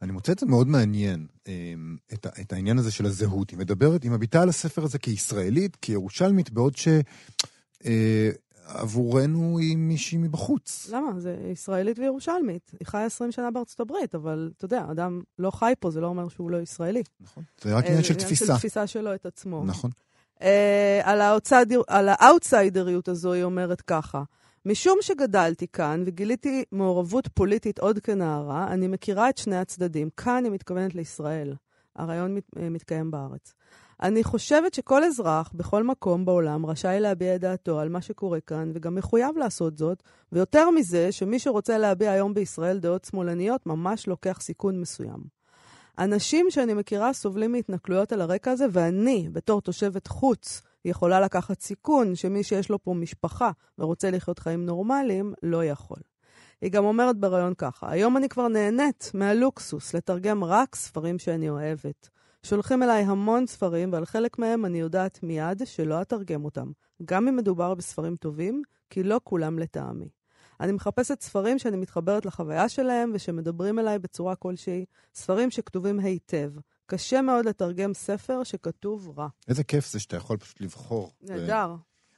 [0.01, 3.49] אני מוצא את זה מאוד מעניין, אמ, את, את העניין הזה של הזהות.
[3.49, 6.73] היא מדברת, היא מביטה על הספר הזה כישראלית, כירושלמית, בעוד
[8.65, 10.89] שעבורנו היא מישהי מבחוץ.
[10.91, 11.19] למה?
[11.19, 12.71] זה ישראלית וירושלמית.
[12.79, 16.07] היא חיה 20 שנה בארצות הברית, אבל אתה יודע, אדם לא חי פה, זה לא
[16.07, 17.03] אומר שהוא לא ישראלי.
[17.21, 17.43] נכון.
[17.61, 18.45] זה רק עניין אה, של תפיסה.
[18.45, 19.63] של תפיסה שלו את עצמו.
[19.65, 19.91] נכון.
[20.41, 21.01] אה,
[21.87, 24.23] על, האאוטסיידריות הזו היא אומרת ככה:
[24.65, 30.09] משום שגדלתי כאן וגיליתי מעורבות פוליטית עוד כנערה, אני מכירה את שני הצדדים.
[30.17, 31.55] כאן היא מתכוונת לישראל.
[31.95, 33.53] הרעיון מת, אה, מתקיים בארץ.
[34.01, 38.71] אני חושבת שכל אזרח בכל מקום בעולם רשאי להביע את דעתו על מה שקורה כאן,
[38.73, 44.39] וגם מחויב לעשות זאת, ויותר מזה, שמי שרוצה להביע היום בישראל דעות שמאלניות ממש לוקח
[44.41, 45.38] סיכון מסוים.
[45.99, 52.15] אנשים שאני מכירה סובלים מהתנכלויות על הרקע הזה, ואני, בתור תושבת חוץ, יכולה לקחת סיכון
[52.15, 55.97] שמי שיש לו פה משפחה ורוצה לחיות חיים נורמליים, לא יכול.
[56.61, 62.09] היא גם אומרת בריאיון ככה, היום אני כבר נהנית מהלוקסוס לתרגם רק ספרים שאני אוהבת.
[62.43, 66.71] שולחים אליי המון ספרים, ועל חלק מהם אני יודעת מיד שלא אתרגם אותם,
[67.05, 70.09] גם אם מדובר בספרים טובים, כי לא כולם לטעמי.
[70.59, 76.51] אני מחפשת ספרים שאני מתחברת לחוויה שלהם ושמדברים אליי בצורה כלשהי, ספרים שכתובים היטב.
[76.85, 79.27] קשה מאוד לתרגם ספר שכתוב רע.
[79.47, 81.11] איזה כיף זה שאתה יכול פשוט לבחור.
[81.21, 81.75] נהדר.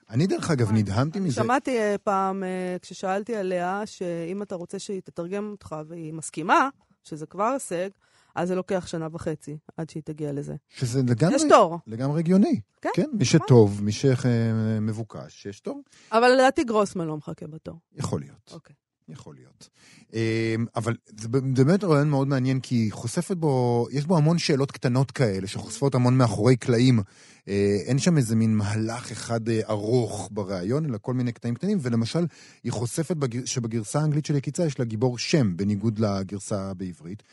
[0.09, 1.35] אני דרך אגב נדהמתי מזה.
[1.35, 6.69] שמעתי uh, פעם, uh, כששאלתי עליה, שאם אתה רוצה שהיא תתרגם אותך והיא מסכימה,
[7.03, 7.89] שזה כבר הישג,
[8.35, 10.55] אז זה לוקח שנה וחצי עד שהיא תגיע לזה.
[10.69, 11.35] שזה לגמרי...
[11.35, 11.79] יש תור.
[11.87, 12.59] לגמרי הגיוני.
[12.81, 12.89] כן.
[12.93, 15.81] כן, מי שטוב, מי שמבוקש, יש תור.
[16.11, 17.75] אבל לדעתי גרוסמן לא מחכה בתור.
[17.95, 18.51] יכול להיות.
[18.53, 18.75] אוקיי.
[19.11, 19.69] יכול להיות.
[20.13, 20.95] אמ, אבל
[21.55, 25.95] זה באמת רעיון מאוד מעניין, כי חושפת בו, יש בו המון שאלות קטנות כאלה, שחושפות
[25.95, 26.99] המון מאחורי קלעים.
[27.47, 31.77] אה, אין שם איזה מין מהלך אחד אה, ארוך בריאיון, אלא כל מיני קטעים קטנים,
[31.81, 32.25] ולמשל,
[32.63, 33.15] היא חושפת
[33.45, 37.23] שבגרסה האנגלית של יקיצה יש לה גיבור שם, בניגוד לגרסה בעברית,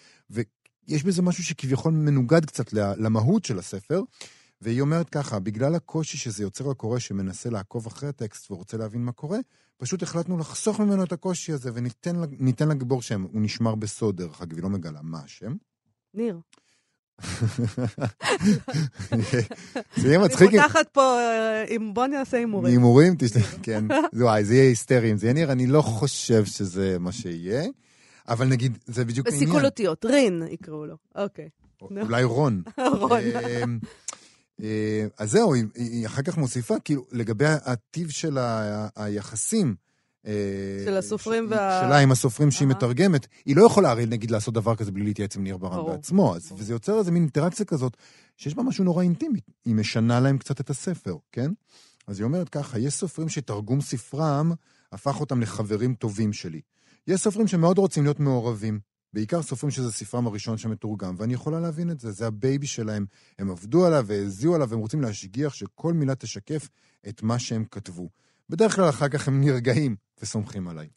[0.88, 4.02] ויש בזה משהו שכביכול מנוגד קצת למהות של הספר.
[4.60, 9.12] והיא אומרת ככה, בגלל הקושי שזה יוצר לקורא שמנסה לעקוב אחרי הטקסט ורוצה להבין מה
[9.12, 9.38] קורה,
[9.76, 13.26] פשוט החלטנו לחסוך ממנו את הקושי הזה וניתן לגיבור שם.
[13.32, 15.54] הוא נשמר בסוד, דרך אגב, היא לא מגלה מה השם.
[16.14, 16.40] ניר.
[19.96, 20.48] זה יהיה מצחיק.
[20.54, 22.72] אני פותחת פה, אה, בוא נעשה הימורים.
[22.72, 23.16] הימורים?
[23.62, 23.84] כן.
[24.12, 27.64] וואי, זה יהיה היסטרי אם זה יהיה ניר, אני לא חושב שזה מה שיהיה.
[28.28, 29.44] אבל נגיד, זה בדיוק העניין.
[29.44, 31.48] בסיכול אותיות, רין יקראו לו, אוקיי.
[31.80, 32.62] אולי רון.
[33.00, 33.20] רון.
[33.20, 33.78] אמ,
[34.62, 38.38] אה, אז זהו, היא, אחר כך מוסיפה, כאילו, לגבי הטיב של
[38.96, 39.74] היחסים.
[40.26, 40.32] אה,
[40.84, 41.46] של הסופרים.
[41.50, 41.80] וה...
[41.80, 43.26] שלה עם הסופרים שהיא מתרגמת.
[43.44, 46.34] היא לא יכולה הרי, נגיד, לעשות דבר כזה בלי להתייעץ עם ניר ברם בעצמו.
[46.56, 47.96] וזה יוצר איזה מין אינטראקציה כזאת,
[48.36, 49.40] שיש בה משהו נורא אינטימי.
[49.64, 51.50] היא משנה להם קצת את הספר, כן?
[52.06, 54.52] אז היא אומרת ככה, יש סופרים שתרגום ספרם
[54.92, 56.60] הפך אותם לחברים טובים שלי.
[57.08, 58.80] יש סופרים שמאוד רוצים להיות מעורבים.
[59.12, 63.06] בעיקר סופרים שזה ספרם הראשון שמתורגם, ואני יכולה להבין את זה, זה הבייבי שלהם.
[63.38, 66.68] הם עבדו עליו והזיעו עליו, והם רוצים להשגיח שכל מילה תשקף
[67.08, 68.08] את מה שהם כתבו.
[68.48, 70.88] בדרך כלל אחר כך הם נרגעים וסומכים עליי.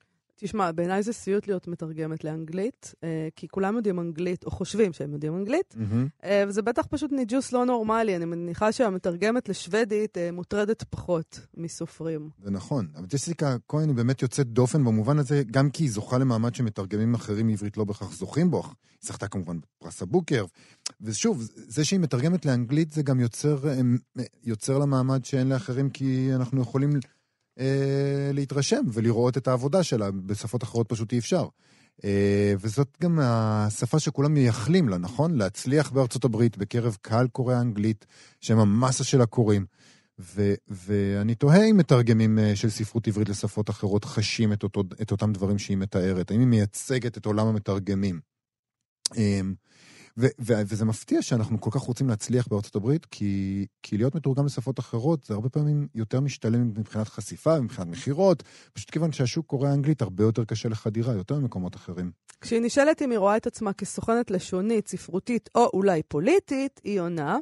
[0.44, 5.14] תשמע, בעיניי זה סיוט להיות מתרגמת לאנגלית, אה, כי כולם יודעים אנגלית, או חושבים שהם
[5.14, 6.26] יודעים אנגלית, mm-hmm.
[6.48, 8.16] וזה בטח פשוט ניג'וס לא נורמלי.
[8.16, 12.30] אני מניחה שהמתרגמת לשוודית אה, מוטרדת פחות מסופרים.
[12.44, 16.18] זה נכון, אבל ג'סיקה כהן היא באמת יוצאת דופן במובן הזה, גם כי היא זוכה
[16.18, 18.64] למעמד שמתרגמים אחרים מעברית לא בהכרח זוכים בו.
[18.64, 20.46] היא זכתה כמובן בפרס הבוקר.
[21.02, 23.58] ושוב, זה שהיא מתרגמת לאנגלית זה גם יוצר,
[24.44, 26.90] יוצר לה מעמד שאין לאחרים, כי אנחנו יכולים...
[27.62, 31.48] אה, להתרשם ולראות את העבודה שלה, בשפות אחרות פשוט אי אפשר.
[32.04, 35.36] אה, וזאת גם השפה שכולם מייחלים לה, נכון?
[35.36, 38.06] להצליח בארצות הברית בקרב קהל קורא אנגלית,
[38.42, 39.66] שהם המסה של הקוראים.
[40.20, 45.12] ו- ואני תוהה אם מתרגמים אה, של ספרות עברית לשפות אחרות חשים את, אותו, את
[45.12, 48.20] אותם דברים שהיא מתארת, האם היא מייצגת את עולם המתרגמים.
[50.18, 54.46] ו- ו- וזה מפתיע שאנחנו כל כך רוצים להצליח בארצות הברית, כי, כי להיות מתורגם
[54.46, 58.44] לשפות אחרות זה הרבה פעמים יותר משתלם מבחינת חשיפה, מבחינת מכירות,
[58.74, 62.12] פשוט כיוון שהשוק קורא אנגלית הרבה יותר קשה לחדירה, יותר ממקומות אחרים.
[62.42, 67.38] כשהיא נשאלת אם היא רואה את עצמה כסוכנת לשונית, ספרותית או אולי פוליטית, היא עונה,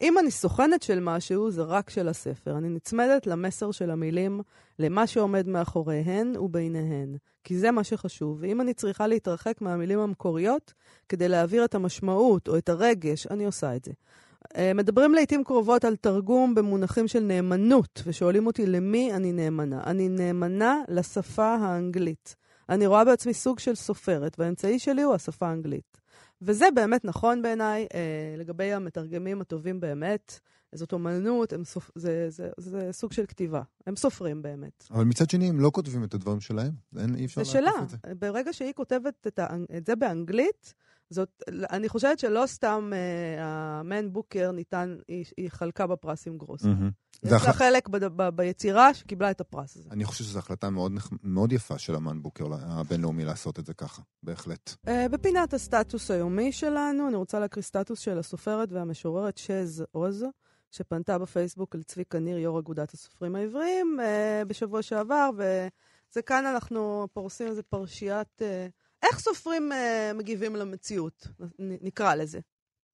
[0.00, 2.58] אם אני סוכנת של משהו, זה רק של הספר.
[2.58, 4.40] אני נצמדת למסר של המילים,
[4.78, 7.16] למה שעומד מאחוריהן וביניהן.
[7.44, 8.38] כי זה מה שחשוב.
[8.40, 10.72] ואם אני צריכה להתרחק מהמילים המקוריות
[11.08, 13.92] כדי להעביר את המשמעות או את הרגש, אני עושה את זה.
[14.56, 19.82] אה, מדברים לעיתים קרובות על תרגום במונחים של נאמנות, ושואלים אותי למי אני נאמנה.
[19.86, 22.36] אני נאמנה לשפה האנגלית.
[22.68, 25.98] אני רואה בעצמי סוג של סופרת, והאמצעי שלי הוא השפה האנגלית.
[26.42, 30.40] וזה באמת נכון בעיניי אה, לגבי המתרגמים הטובים באמת.
[30.74, 31.90] זאת אומנות, סופ...
[31.94, 33.62] זה, זה, זה, זה סוג של כתיבה.
[33.86, 34.84] הם סופרים באמת.
[34.90, 36.72] אבל מצד שני, הם לא כותבים את הדברים שלהם.
[36.98, 37.96] אין, אי אפשר לעקוף את זה.
[38.02, 38.14] זה שלה.
[38.14, 39.46] ברגע שהיא כותבת את, ה...
[39.76, 40.74] את זה באנגלית,
[41.14, 46.62] זאת, אני חושבת שלא סתם אה, המן בוקר ניתן, היא, היא חלקה בפרס עם גרוס.
[46.62, 47.04] Mm-hmm.
[47.22, 47.52] יש לה.
[47.52, 49.88] חלק ב, ב, ביצירה שקיבלה את הפרס הזה.
[49.92, 54.02] אני חושב שזו החלטה מאוד, מאוד יפה של המן בוקר הבינלאומי לעשות את זה ככה,
[54.22, 54.74] בהחלט.
[54.88, 60.24] אה, בפינת הסטטוס היומי שלנו, אני רוצה להקריא סטטוס של הסופרת והמשוררת שז עוז.
[60.70, 67.08] שפנתה בפייסבוק אל צביקה ניר, יו"ר אגודת הסופרים העבריים, אה, בשבוע שעבר, וזה כאן אנחנו
[67.12, 68.42] פורסים איזה פרשיית...
[69.04, 71.26] אה, איך סופרים אה, מגיבים למציאות,
[71.58, 72.40] נקרא לזה.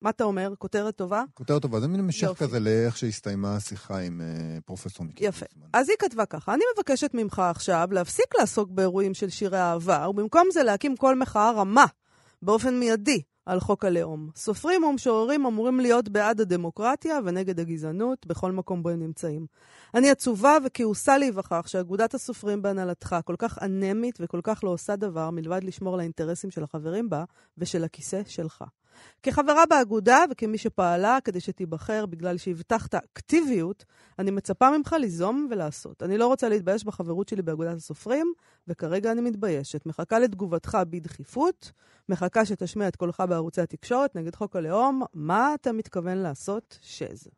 [0.03, 0.53] מה אתה אומר?
[0.59, 1.25] כותרת טובה?
[1.35, 5.25] כותרת טובה, זה מין המשך כזה לאיך שהסתיימה השיחה עם uh, פרופסור מיקי.
[5.25, 5.47] יפה.
[5.53, 5.67] בזמן.
[5.73, 10.49] אז היא כתבה ככה, אני מבקשת ממך עכשיו להפסיק לעסוק באירועים של שירי אהבה, ובמקום
[10.53, 11.85] זה להקים קול מחאה רמה,
[12.43, 14.31] באופן מיידי, על חוק הלאום.
[14.37, 19.47] סופרים ומשוררים אמורים להיות בעד הדמוקרטיה ונגד הגזענות בכל מקום בו הם נמצאים.
[19.95, 25.31] אני עצובה וכעוסה להיווכח שאגודת הסופרים בהנהלתך כל כך אנמית וכל כך לא עושה דבר
[25.31, 27.25] מלבד לשמור על האינטרסים של החברים בה
[27.59, 28.65] ושל הכיסא שלך.
[29.23, 33.85] כחברה באגודה וכמי שפעלה כדי שתיבחר בגלל שהבטחת אקטיביות,
[34.19, 36.03] אני מצפה ממך ליזום ולעשות.
[36.03, 38.33] אני לא רוצה להתבייש בחברות שלי באגודת הסופרים,
[38.69, 39.87] וכרגע אני מתביישת.
[39.87, 41.73] מחכה לתגובתך בדחיפות,
[42.09, 45.03] מחכה שתשמיע את קולך בערוצי התקשורת נגד חוק הלאום.
[45.15, 47.29] מה אתה מתכוון לעשות, שז?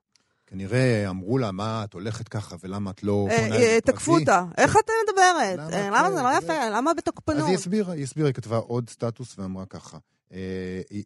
[0.46, 4.44] כנראה אמרו לה, מה את הולכת ככה ולמה את לא אה, פונה אה, תקפו אותה.
[4.58, 5.72] איך את מדברת?
[5.72, 6.68] למה אה, זה לא יפה?
[6.70, 7.38] למה בתוקפנות?
[7.38, 9.98] אז היא הסבירה, היא הסבירה, היא כתבה עוד סטטוס ואמרה ככה.
[10.32, 10.38] אה,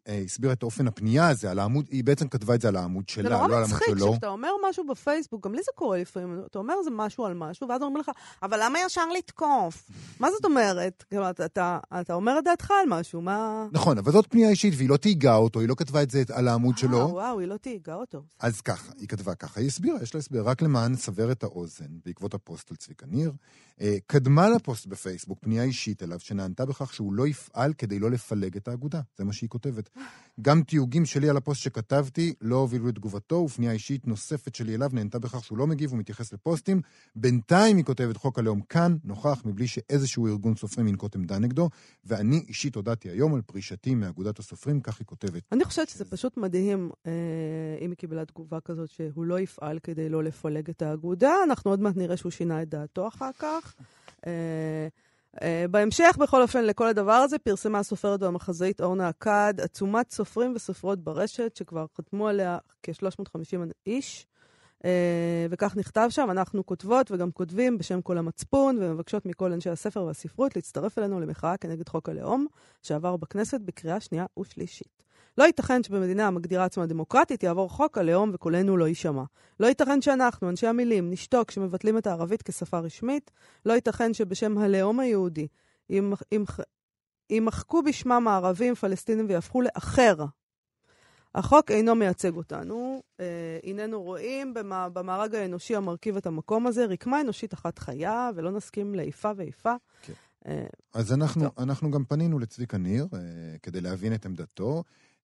[0.08, 3.08] אה, הסבירה את אופן הפנייה הזה על העמוד, היא בעצם כתבה את זה על העמוד
[3.08, 4.06] שלה, זה לא נורא על העמוד מצחיק שלו.
[4.08, 7.68] שכשאתה אומר משהו בפייסבוק, גם לי זה קורה לפעמים, אתה אומר איזה משהו על משהו,
[7.68, 8.10] ואז אומרים לך,
[8.42, 9.90] אבל למה ישר לתקוף?
[10.20, 11.04] מה זאת אומרת?
[11.08, 13.66] כאילו, אתה- אתה אתה אומר את דעתך על משהו, מה...
[13.72, 16.48] נכון, אבל זאת פנייה אישית, והיא לא תהיגה אותו, היא לא כתבה את זה על
[16.48, 16.98] העמוד אה, שלו.
[16.98, 18.22] וואו, היא לא תייגה אותו.
[18.40, 21.86] אז ככה, היא כתבה ככה, היא הסבירה, יש לה הסבר, רק למען לסבר את האוזן,
[22.04, 23.36] בעקבות הפוסט על צביקה ניר, אה,
[24.06, 28.68] קדמה לפוסט בפייסבוק פנייה אישית אליו, שנענתה בכך שהוא לא יפעל כדי לא לפלג את
[28.68, 29.90] האגודה, זה מה שהיא כותבת.
[30.40, 35.18] גם תיוגים שלי על הפוסט שכתבתי לא הובילו לתגובתו, ופנייה אישית נוספת שלי אליו נענתה
[35.18, 36.80] בכך שהוא לא מגיב ומתייחס לפוסטים.
[37.16, 41.70] בינתיים היא כותבת חוק הלאום כאן, נוכח, מבלי שאיזשהו ארגון סופרים ינקוט עמדה נגדו,
[42.04, 45.42] ואני אישית הודעתי היום על פרישתי מאגודת הסופרים, כך היא כותבת.
[45.52, 47.12] אני חושבת שזה פשוט מדהים אה,
[47.80, 51.34] אם היא קיבלה תגובה כזאת שהוא לא יפעל כדי לא לפלג את האגודה.
[51.44, 53.65] אנחנו עוד מעט נראה שהוא שינה את דעתו אחר כך.
[54.26, 54.88] אה,
[55.42, 61.04] אה, בהמשך, בכל אופן, לכל הדבר הזה, פרסמה הסופרת והמחזאית אורנה אכד עצומת סופרים וסופרות
[61.04, 64.26] ברשת, שכבר חתמו עליה כ-350 איש.
[64.84, 70.02] אה, וכך נכתב שם, אנחנו כותבות וגם כותבים בשם כל המצפון, ומבקשות מכל אנשי הספר
[70.02, 72.46] והספרות להצטרף אלינו למחאה כנגד חוק הלאום,
[72.82, 75.05] שעבר בכנסת בקריאה שנייה ושלישית.
[75.38, 79.22] לא ייתכן שבמדינה המגדירה עצמה דמוקרטית יעבור חוק הלאום וקולנו לא יישמע.
[79.60, 83.30] לא ייתכן שאנחנו, אנשי המילים, נשתוק כשמבטלים את הערבית כשפה רשמית.
[83.66, 85.46] לא ייתכן שבשם הלאום היהודי
[85.90, 86.60] יימח- יימח-
[87.30, 90.14] יימחקו בשמם הערבים, פלסטינים ויהפכו לאחר.
[91.34, 93.02] החוק אינו מייצג אותנו.
[93.20, 98.50] אה, הננו רואים במה, במארג האנושי המרכיב את המקום הזה רקמה אנושית אחת חיה, ולא
[98.50, 99.74] נסכים לאיפה ואיפה.
[100.02, 100.12] כן.
[100.46, 101.52] אה, אז אנחנו, טוב.
[101.58, 103.18] אנחנו גם פנינו לצביקה ניר אה,
[103.62, 104.82] כדי להבין את עמדתו.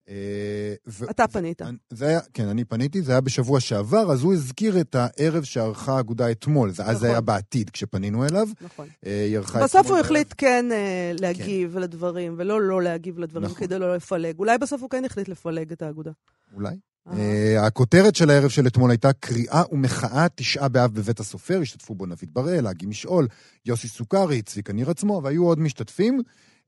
[0.08, 1.62] אה, ו- אתה פנית.
[1.90, 5.96] זה היה, כן, אני פניתי, זה היה בשבוע שעבר, אז הוא הזכיר את הערב שערכה
[5.96, 6.70] האגודה אתמול.
[6.70, 7.10] זה, אז זה נכון.
[7.10, 8.48] היה בעתיד כשפנינו אליו.
[8.60, 8.88] נכון.
[9.06, 9.98] אה, היא ערכה בסוף הוא.
[9.98, 13.58] החליט כן אה, להגיב לדברים, ולא לא להגיב לדברים נכון.
[13.58, 14.38] כדי לא לפלג.
[14.38, 16.10] אולי בסוף הוא כן החליט לפלג את האגודה.
[16.54, 16.76] אולי.
[17.12, 22.06] אה, הכותרת של הערב של אתמול הייתה קריאה ומחאה תשעה באב בבית הסופר, השתתפו בו
[22.06, 23.28] נביד בראל, אגי משעול,
[23.66, 26.22] יוסי סוכרי, צביקה ניר עצמו, והיו עוד משתתפים.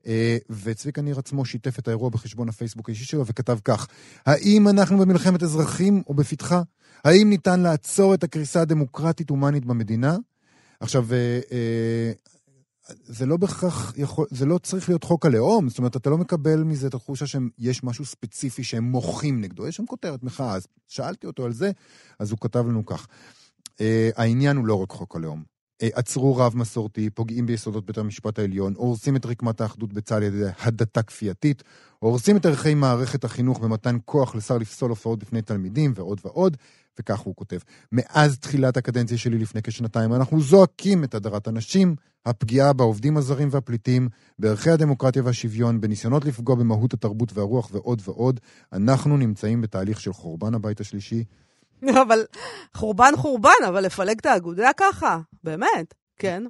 [0.07, 3.87] אה, וצביקה ניר עצמו שיתף את האירוע בחשבון הפייסבוק האישי שלו וכתב כך:
[4.25, 6.61] האם אנחנו במלחמת אזרחים או בפתחה?
[7.03, 10.17] האם ניתן לעצור את הקריסה הדמוקרטית-הומנית במדינה?
[10.79, 12.11] עכשיו, אה, אה,
[12.89, 16.63] זה לא בהכרח יכול, זה לא צריך להיות חוק הלאום, זאת אומרת, אתה לא מקבל
[16.63, 19.67] מזה את התחושה שיש משהו ספציפי שהם מוחים נגדו.
[19.67, 21.71] יש שם כותרת מחאה, אז שאלתי אותו על זה,
[22.19, 23.07] אז הוא כתב לנו כך:
[24.15, 25.54] העניין הוא לא רק חוק הלאום.
[25.81, 30.23] אה, עצרו רב מסורתי, פוגעים ביסודות בית המשפט העליון, הורסים את רקמת האחדות בצה"ל על
[30.23, 31.63] ידי הדתה כפייתית,
[31.99, 36.57] הורסים את ערכי מערכת החינוך במתן כוח לשר לפסול הופעות בפני תלמידים ועוד ועוד,
[36.99, 37.57] וכך הוא כותב.
[37.91, 44.09] מאז תחילת הקדנציה שלי לפני כשנתיים, אנחנו זועקים את הדרת הנשים, הפגיעה בעובדים הזרים והפליטים,
[44.39, 48.39] בערכי הדמוקרטיה והשוויון, בניסיונות לפגוע במהות התרבות והרוח ועוד ועוד.
[48.73, 51.23] אנחנו נמצאים בתהליך של חורבן הבית השלישי.
[52.03, 52.25] אבל
[52.73, 56.43] חורבן חורבן, אבל לפלג את האגודה ככה, באמת, כן.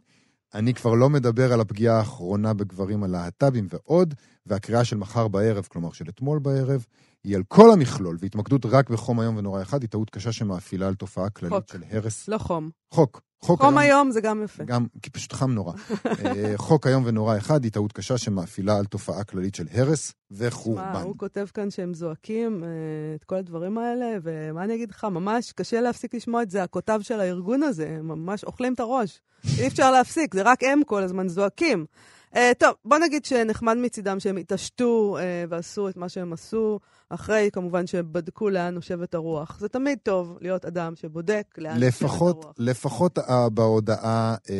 [0.53, 4.13] אני כבר לא מדבר על הפגיעה האחרונה בגברים הלהט"בים ועוד,
[4.45, 6.85] והקריאה של מחר בערב, כלומר של אתמול בערב,
[7.23, 10.95] היא על כל המכלול, והתמקדות רק בחום היום ונורא אחד, היא טעות קשה שמאפילה על
[10.95, 11.71] תופעה כללית חוק.
[11.71, 12.27] של הרס.
[12.27, 12.69] לא חום.
[12.93, 13.21] חוק.
[13.45, 14.63] חוק חום היום זה גם יפה.
[14.63, 15.73] גם, כי פשוט חם נורא.
[16.25, 20.37] אה, חוק היום ונורא אחד היא טעות קשה שמאפילה על תופעה כללית של הרס מה,
[20.39, 21.01] וחורבן.
[21.03, 22.69] הוא כותב כאן שהם זועקים אה,
[23.15, 27.19] את כל הדברים האלה, ומה אני אגיד לך, ממש קשה להפסיק לשמוע את זעקותיו של
[27.19, 29.21] הארגון הזה, הם ממש אוכלים את הראש.
[29.59, 31.85] אי אפשר להפסיק, זה רק הם כל הזמן זועקים.
[32.35, 35.17] אה, טוב, בוא נגיד שנחמד מצידם שהם התעשתו
[35.49, 36.79] ועשו את מה שהם עשו,
[37.09, 39.57] אחרי כמובן שבדקו לאן נושבת הרוח.
[39.59, 42.09] זה תמיד טוב להיות אדם שבודק לאן נושבת
[42.41, 42.53] הרוח.
[42.57, 44.55] לפחות אה, בהודעה, אה,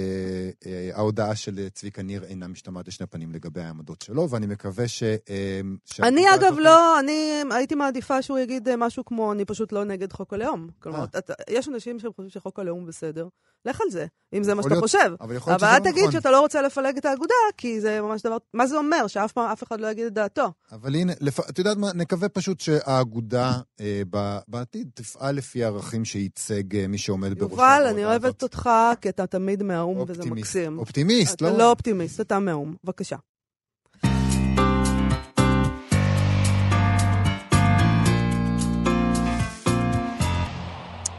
[0.65, 5.03] אה, ההודעה של צביקה ניר אינה משתמעת לשני פנים לגבי העמדות שלו, ואני מקווה ש...
[5.03, 5.59] אה,
[6.03, 10.13] אני אגב הזאת- לא, אני הייתי מעדיפה שהוא יגיד משהו כמו, אני פשוט לא נגד
[10.13, 10.67] חוק הלאום.
[10.79, 11.19] כלומר, אה.
[11.19, 13.27] אתה, יש אנשים שחושבים שחוק הלאום בסדר,
[13.65, 15.11] לך על זה, אם זה מה שאתה להיות- חושב.
[15.21, 16.11] אבל אבל שזה אל לא תגיד נכון.
[16.11, 18.37] שאתה לא רוצה לפלג את האגודה, כי זה ממש דבר...
[18.53, 19.07] מה זה אומר?
[19.07, 20.51] שאף פעם אף אחד לא יגיד את דעתו.
[20.71, 21.39] אבל הנה, לפ...
[21.49, 21.93] את יודעת מה?
[21.93, 24.01] נקווה פשוט שהאגודה אה,
[24.47, 27.83] בעתיד תפעל לפי הערכים שייצג אה, מי שעומד בראש העבודה הזאת.
[27.83, 28.69] יובל, אני אוהבת אותך,
[29.01, 30.79] כי אתה תמיד מהאו"ם וזה מקסים.
[30.79, 31.57] אופטימיסט, לא?
[31.57, 32.75] לא אופטימיסט, אתה מהאו"ם.
[32.83, 33.15] בבקשה.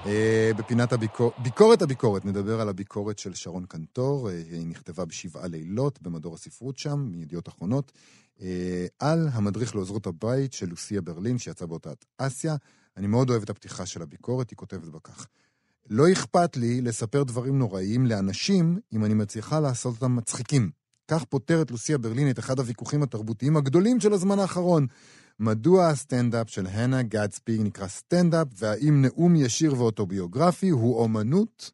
[0.06, 1.32] אה, בפינת הביקור...
[1.38, 7.08] ביקורת הביקורת, נדבר על הביקורת של שרון קנטור, היא נכתבה בשבעה לילות במדור הספרות שם,
[7.10, 7.92] מידיעות אחרונות.
[8.98, 12.56] על המדריך לעוזרות הבית של לוסיה ברלין, שיצא בהוצאת אסיה.
[12.96, 15.26] אני מאוד אוהב את הפתיחה של הביקורת, היא כותבת בה כך:
[15.90, 20.70] לא אכפת לי לספר דברים נוראיים לאנשים אם אני מצליחה לעשות אותם מצחיקים.
[21.08, 24.86] כך פותרת לוסיה ברלין את אחד הוויכוחים התרבותיים הגדולים של הזמן האחרון.
[25.40, 31.70] מדוע הסטנדאפ של האנה גדסבי נקרא סטנדאפ, והאם נאום ישיר ואוטוביוגרפי הוא אומנות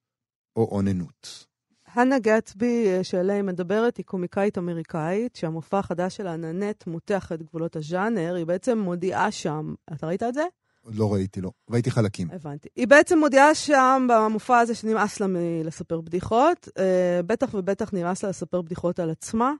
[0.57, 1.52] או אוננות?
[1.95, 7.43] האנה גדסבי, אה, שעליה היא מדברת, היא קומיקאית אמריקאית, שהמופע החדש שלה, ננט, מותח את
[7.43, 8.35] גבולות הז'אנר.
[8.35, 10.45] היא בעצם מודיעה שם, אתה ראית את זה?
[10.87, 11.51] לא ראיתי, לא.
[11.71, 12.29] ראיתי חלקים.
[12.33, 12.69] הבנתי.
[12.77, 16.69] היא בעצם מודיעה שם במופע הזה שנמאס לה מלספר בדיחות.
[16.79, 19.53] אה, בטח ובטח נמאס לה לספר בדיחות על עצמה,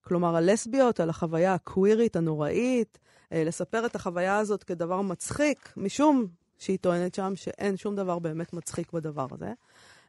[0.00, 2.98] כלומר הלסביות, על החוויה הקווירית הנוראית,
[3.32, 6.26] אה, לספר את החוויה הזאת כדבר מצחיק, משום
[6.58, 9.52] שהיא טוענת שם שאין שום דבר באמת מצחיק בדבר הזה.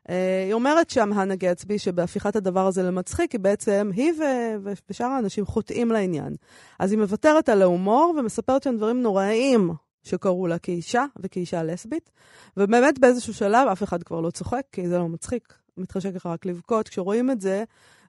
[0.10, 5.06] אה, היא אומרת שם, הנה גצבי, שבהפיכת הדבר הזה למצחיק, היא בעצם, היא ו- ושאר
[5.06, 6.36] האנשים חוטאים לעניין.
[6.80, 9.72] אז היא מוותרת על ההומור ומספרת שם דברים נוראיים
[10.04, 12.10] שקרו לה כאישה וכאישה לסבית,
[12.58, 16.46] ובאמת באיזשהו שלב אף אחד כבר לא צוחק, כי זה לא מצחיק, מתחשק לך רק
[16.46, 16.90] לבכות.
[16.90, 17.64] כשרואים את זה,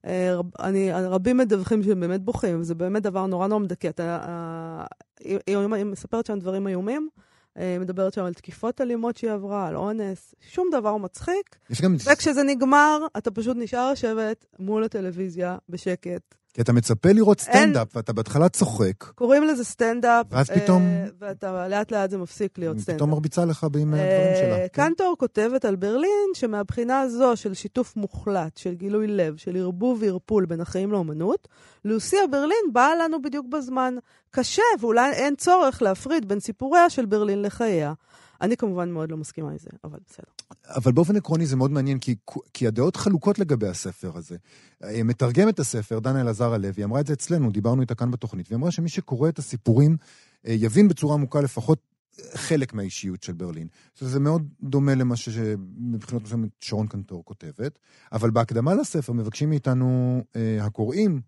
[0.06, 3.90] אה, רב, אני, רבים מדווחים שהם באמת בוכים, וזה באמת דבר נורא נורא מדכא.
[5.20, 7.22] היא, היא, היא מספרת שם דברים איומים, אה,
[7.80, 11.56] מדברת שם על תקיפות אלימות שהיא עברה, על אונס, שום דבר מצחיק.
[11.82, 11.96] גם...
[12.12, 17.98] וכשזה נגמר, אתה פשוט נשאר לשבת מול הטלוויזיה בשקט, כי אתה מצפה לראות סטנדאפ, אין...
[17.98, 19.04] ואתה בהתחלה צוחק.
[19.04, 20.26] קוראים לזה סטנדאפ.
[20.30, 20.82] ואז פתאום...
[20.82, 22.96] אה, ואתה לאט לאט זה מפסיק להיות סטנדאפ.
[22.96, 24.56] פתאום מרביצה לך עם אה, הדברים שלה.
[24.56, 24.66] כן.
[24.72, 30.46] קנטור כותבת על ברלין, שמהבחינה הזו של שיתוף מוחלט, של גילוי לב, של ערבוב וערפול
[30.46, 31.48] בין החיים לאומנות,
[31.84, 33.94] לוסיה ברלין באה לנו בדיוק בזמן.
[34.30, 37.92] קשה, ואולי אין צורך להפריד בין סיפוריה של ברלין לחייה.
[38.40, 40.24] אני כמובן מאוד לא מסכימה עם זה, אבל בסדר.
[40.76, 42.14] אבל באופן עקרוני זה מאוד מעניין, כי,
[42.52, 44.36] כי הדעות חלוקות לגבי הספר הזה.
[44.84, 48.56] אה, מתרגמת הספר, דנה אלעזר הלוי, אמרה את זה אצלנו, דיברנו איתה כאן בתוכנית, והיא
[48.56, 49.96] אמרה שמי שקורא את הסיפורים
[50.46, 51.78] אה, יבין בצורה עמוקה לפחות
[52.18, 53.68] אה, חלק מהאישיות של ברלין.
[53.98, 57.78] זה מאוד דומה למה שמבחינות מסוימת שרון קנטור כותבת,
[58.12, 60.20] אבל בהקדמה לספר מבקשים מאיתנו
[60.60, 61.20] הקוראים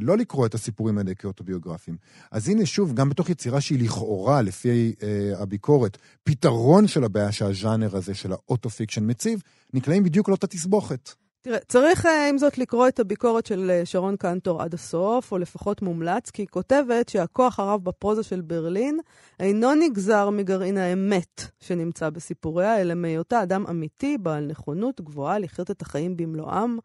[0.00, 1.96] לא לקרוא את הסיפורים האלה כאוטוביוגרפיים.
[2.30, 7.96] אז הנה שוב, גם בתוך יצירה שהיא לכאורה, לפי אה, הביקורת, פתרון של הבעיה שהז'אנר
[7.96, 9.42] הזה של האוטו-פיקשן מציב,
[9.74, 11.10] נקלעים בדיוק לאותה תסבוכת.
[11.42, 15.38] תראה, צריך אה, עם זאת לקרוא את הביקורת של אה, שרון קנטור עד הסוף, או
[15.38, 18.98] לפחות מומלץ, כי היא כותבת שהכוח הרב בפרוזה של ברלין
[19.40, 25.82] אינו נגזר מגרעין האמת שנמצא בסיפוריה, אלא מהיותה אדם אמיתי, בעל נכונות גבוהה לחיות את
[25.82, 26.78] החיים במלואם.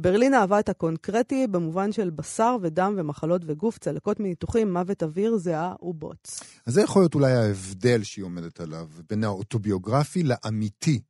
[0.00, 5.74] ברלין אהבה את הקונקרטי במובן של בשר ודם ומחלות וגוף, צלקות מניתוחים, מוות אוויר, זיעה
[5.82, 6.40] ובוץ.
[6.66, 11.00] אז זה יכול להיות אולי ההבדל שהיא עומדת עליו בין האוטוביוגרפי לאמיתי.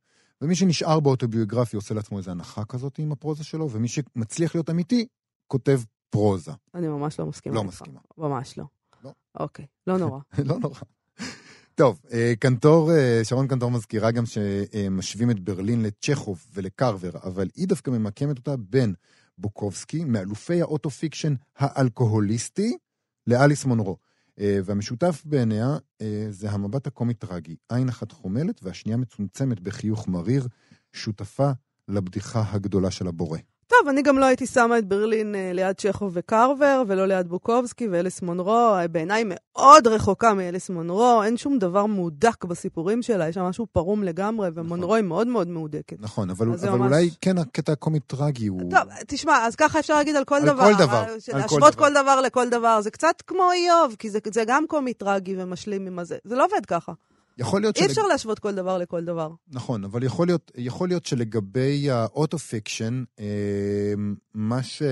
[0.41, 5.07] ומי שנשאר באוטוביוגרפי עושה לעצמו איזו הנחה כזאת עם הפרוזה שלו, ומי שמצליח להיות אמיתי,
[5.47, 6.51] כותב פרוזה.
[6.75, 7.55] אני ממש לא מסכימה.
[7.55, 7.99] לא מסכימה.
[8.17, 8.65] ממש לא.
[9.03, 9.11] לא.
[9.39, 10.19] אוקיי, לא נורא.
[10.49, 10.79] לא נורא.
[11.81, 17.67] טוב, אה, קנטור, אה, שרון קנטור מזכירה גם שמשווים את ברלין לצ'כוב ולקרבר, אבל היא
[17.67, 18.93] דווקא ממקמת אותה בין
[19.37, 22.77] בוקובסקי, מאלופי האוטו-פיקשן האלכוהוליסטי,
[23.27, 23.97] לאליס מונרו.
[24.39, 25.77] אה, והמשותף בעיניה
[26.29, 30.47] זה המבט הקומי-טרגי, עין אחת חומלת והשנייה מצומצמת בחיוך מריר,
[30.93, 31.51] שותפה
[31.87, 33.39] לבדיחה הגדולה של הבורא.
[33.71, 37.87] טוב, אני גם לא הייתי שמה את ברלין אה, ליד צ'כוב וקרבר, ולא ליד בוקובסקי
[37.87, 38.75] ואליס מונרו.
[38.91, 44.03] בעיניי מאוד רחוקה מאליס מונרו, אין שום דבר מהודק בסיפורים שלה, יש שם משהו פרום
[44.03, 44.97] לגמרי, ומונרו נכון.
[44.97, 45.95] היא מאוד מאוד מהודקת.
[45.99, 46.91] נכון, אבל, אבל ממש...
[46.91, 48.61] אולי כן הקטע הקומי-טרגי הוא...
[48.71, 50.63] טוב, תשמע, אז ככה אפשר להגיד על כל על דבר.
[50.63, 51.37] כל דבר, על כל דבר.
[51.37, 55.87] להשוות כל דבר לכל דבר, זה קצת כמו איוב, כי זה, זה גם קומי-טרגי ומשלים
[55.87, 56.17] עם הזה.
[56.23, 56.91] זה לא עובד ככה.
[57.41, 58.11] יכול להיות אי אפשר שלג...
[58.11, 59.29] להשוות כל דבר לכל דבר.
[59.51, 63.25] נכון, אבל יכול להיות, יכול להיות שלגבי האוטו-פיקשן, אה,
[64.33, 64.83] מה, ש,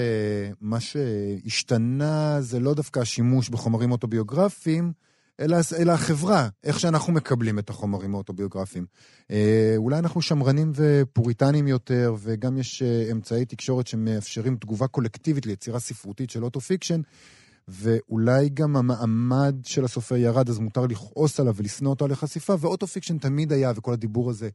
[0.62, 4.92] מה שהשתנה זה לא דווקא השימוש בחומרים אוטוביוגרפיים,
[5.40, 8.86] אלא, אלא החברה, איך שאנחנו מקבלים את החומרים האוטוביוגרפיים.
[9.32, 15.80] אה, אולי אנחנו שמרנים ופוריטנים יותר, וגם יש אה, אמצעי תקשורת שמאפשרים תגובה קולקטיבית ליצירה
[15.80, 17.02] ספרותית של אוטו-פיקשן.
[17.70, 23.18] ואולי גם המעמד של הסופר ירד, אז מותר לכעוס עליו ולשנוא אותו על החשיפה, ואוטו-פיקשן
[23.18, 24.50] תמיד היה, וכל הדיבור הזה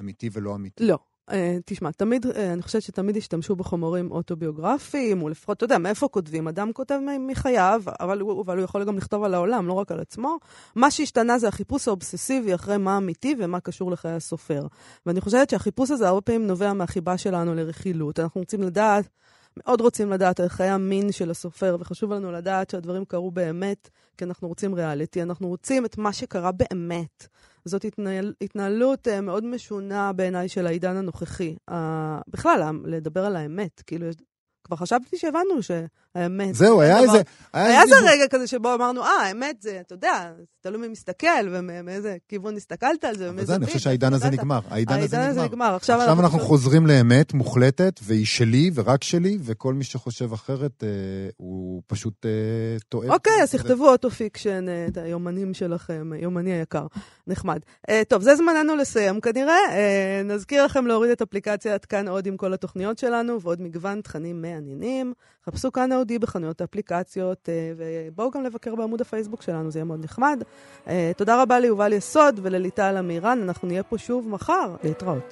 [0.00, 0.84] אמיתי ולא אמיתי.
[0.86, 0.98] לא.
[1.30, 1.34] אה,
[1.64, 6.48] תשמע, תמיד, אה, אני חושבת שתמיד השתמשו בחומרים אוטוביוגרפיים, או לפחות, אתה יודע, מאיפה כותבים?
[6.48, 10.00] אדם כותב מחייו, אבל הוא, אבל הוא יכול גם לכתוב על העולם, לא רק על
[10.00, 10.38] עצמו.
[10.74, 14.66] מה שהשתנה זה החיפוש האובססיבי אחרי מה אמיתי ומה קשור לחיי הסופר.
[15.06, 18.20] ואני חושבת שהחיפוש הזה הרבה פעמים נובע מהחיבה שלנו לרכילות.
[18.20, 19.08] אנחנו רוצים לדעת
[19.56, 23.88] מאוד רוצים לדעת על חיי המין של הסופר, וחשוב לנו לדעת שהדברים קרו באמת,
[24.18, 27.26] כי אנחנו רוצים ריאליטי, אנחנו רוצים את מה שקרה באמת.
[27.64, 31.56] זאת התנהל, התנהלות uh, מאוד משונה בעיניי של העידן הנוכחי.
[31.70, 31.74] Uh,
[32.28, 33.82] בכלל, לדבר על האמת.
[33.86, 34.06] כאילו,
[34.66, 36.54] כבר חשבתי שהבנו שהאמת...
[36.54, 37.22] זהו, היה איזה...
[37.52, 42.16] היה איזה רגע כזה שבו אמרנו, אה, האמת זה, אתה יודע, תלוי מי מסתכל ומאיזה
[42.28, 44.60] כיוון הסתכלת על זה, ומאיזה אני חושב שהעידן הזה נגמר.
[44.70, 45.74] העידן הזה נגמר.
[45.74, 50.88] עכשיו אנחנו חוזרים לאמת מוחלטת, והיא שלי ורק שלי, וכל מי שחושב אחרת אה,
[51.36, 52.30] הוא פשוט אה,
[52.88, 53.08] טועה.
[53.08, 56.86] אוקיי, אז תכתבו אוטו-פיקשן, אה, את היומנים שלכם, יומני היקר.
[57.26, 57.58] נחמד.
[58.08, 59.56] טוב, זה זמננו לסיים כנראה.
[60.24, 65.12] נזכיר לכם להוריד את אפליקציית כאן עוד עם כל התוכניות שלנו, ועוד מגוון תכנים מעניינים.
[65.46, 70.42] חפשו כאן אודי בחנויות האפליקציות, ובואו גם לבקר בעמוד הפייסבוק שלנו, זה יהיה מאוד נחמד.
[71.16, 74.76] תודה רבה ליובל יסוד ולליטל אמירן, אנחנו נהיה פה שוב מחר.
[74.84, 75.22] להתראות.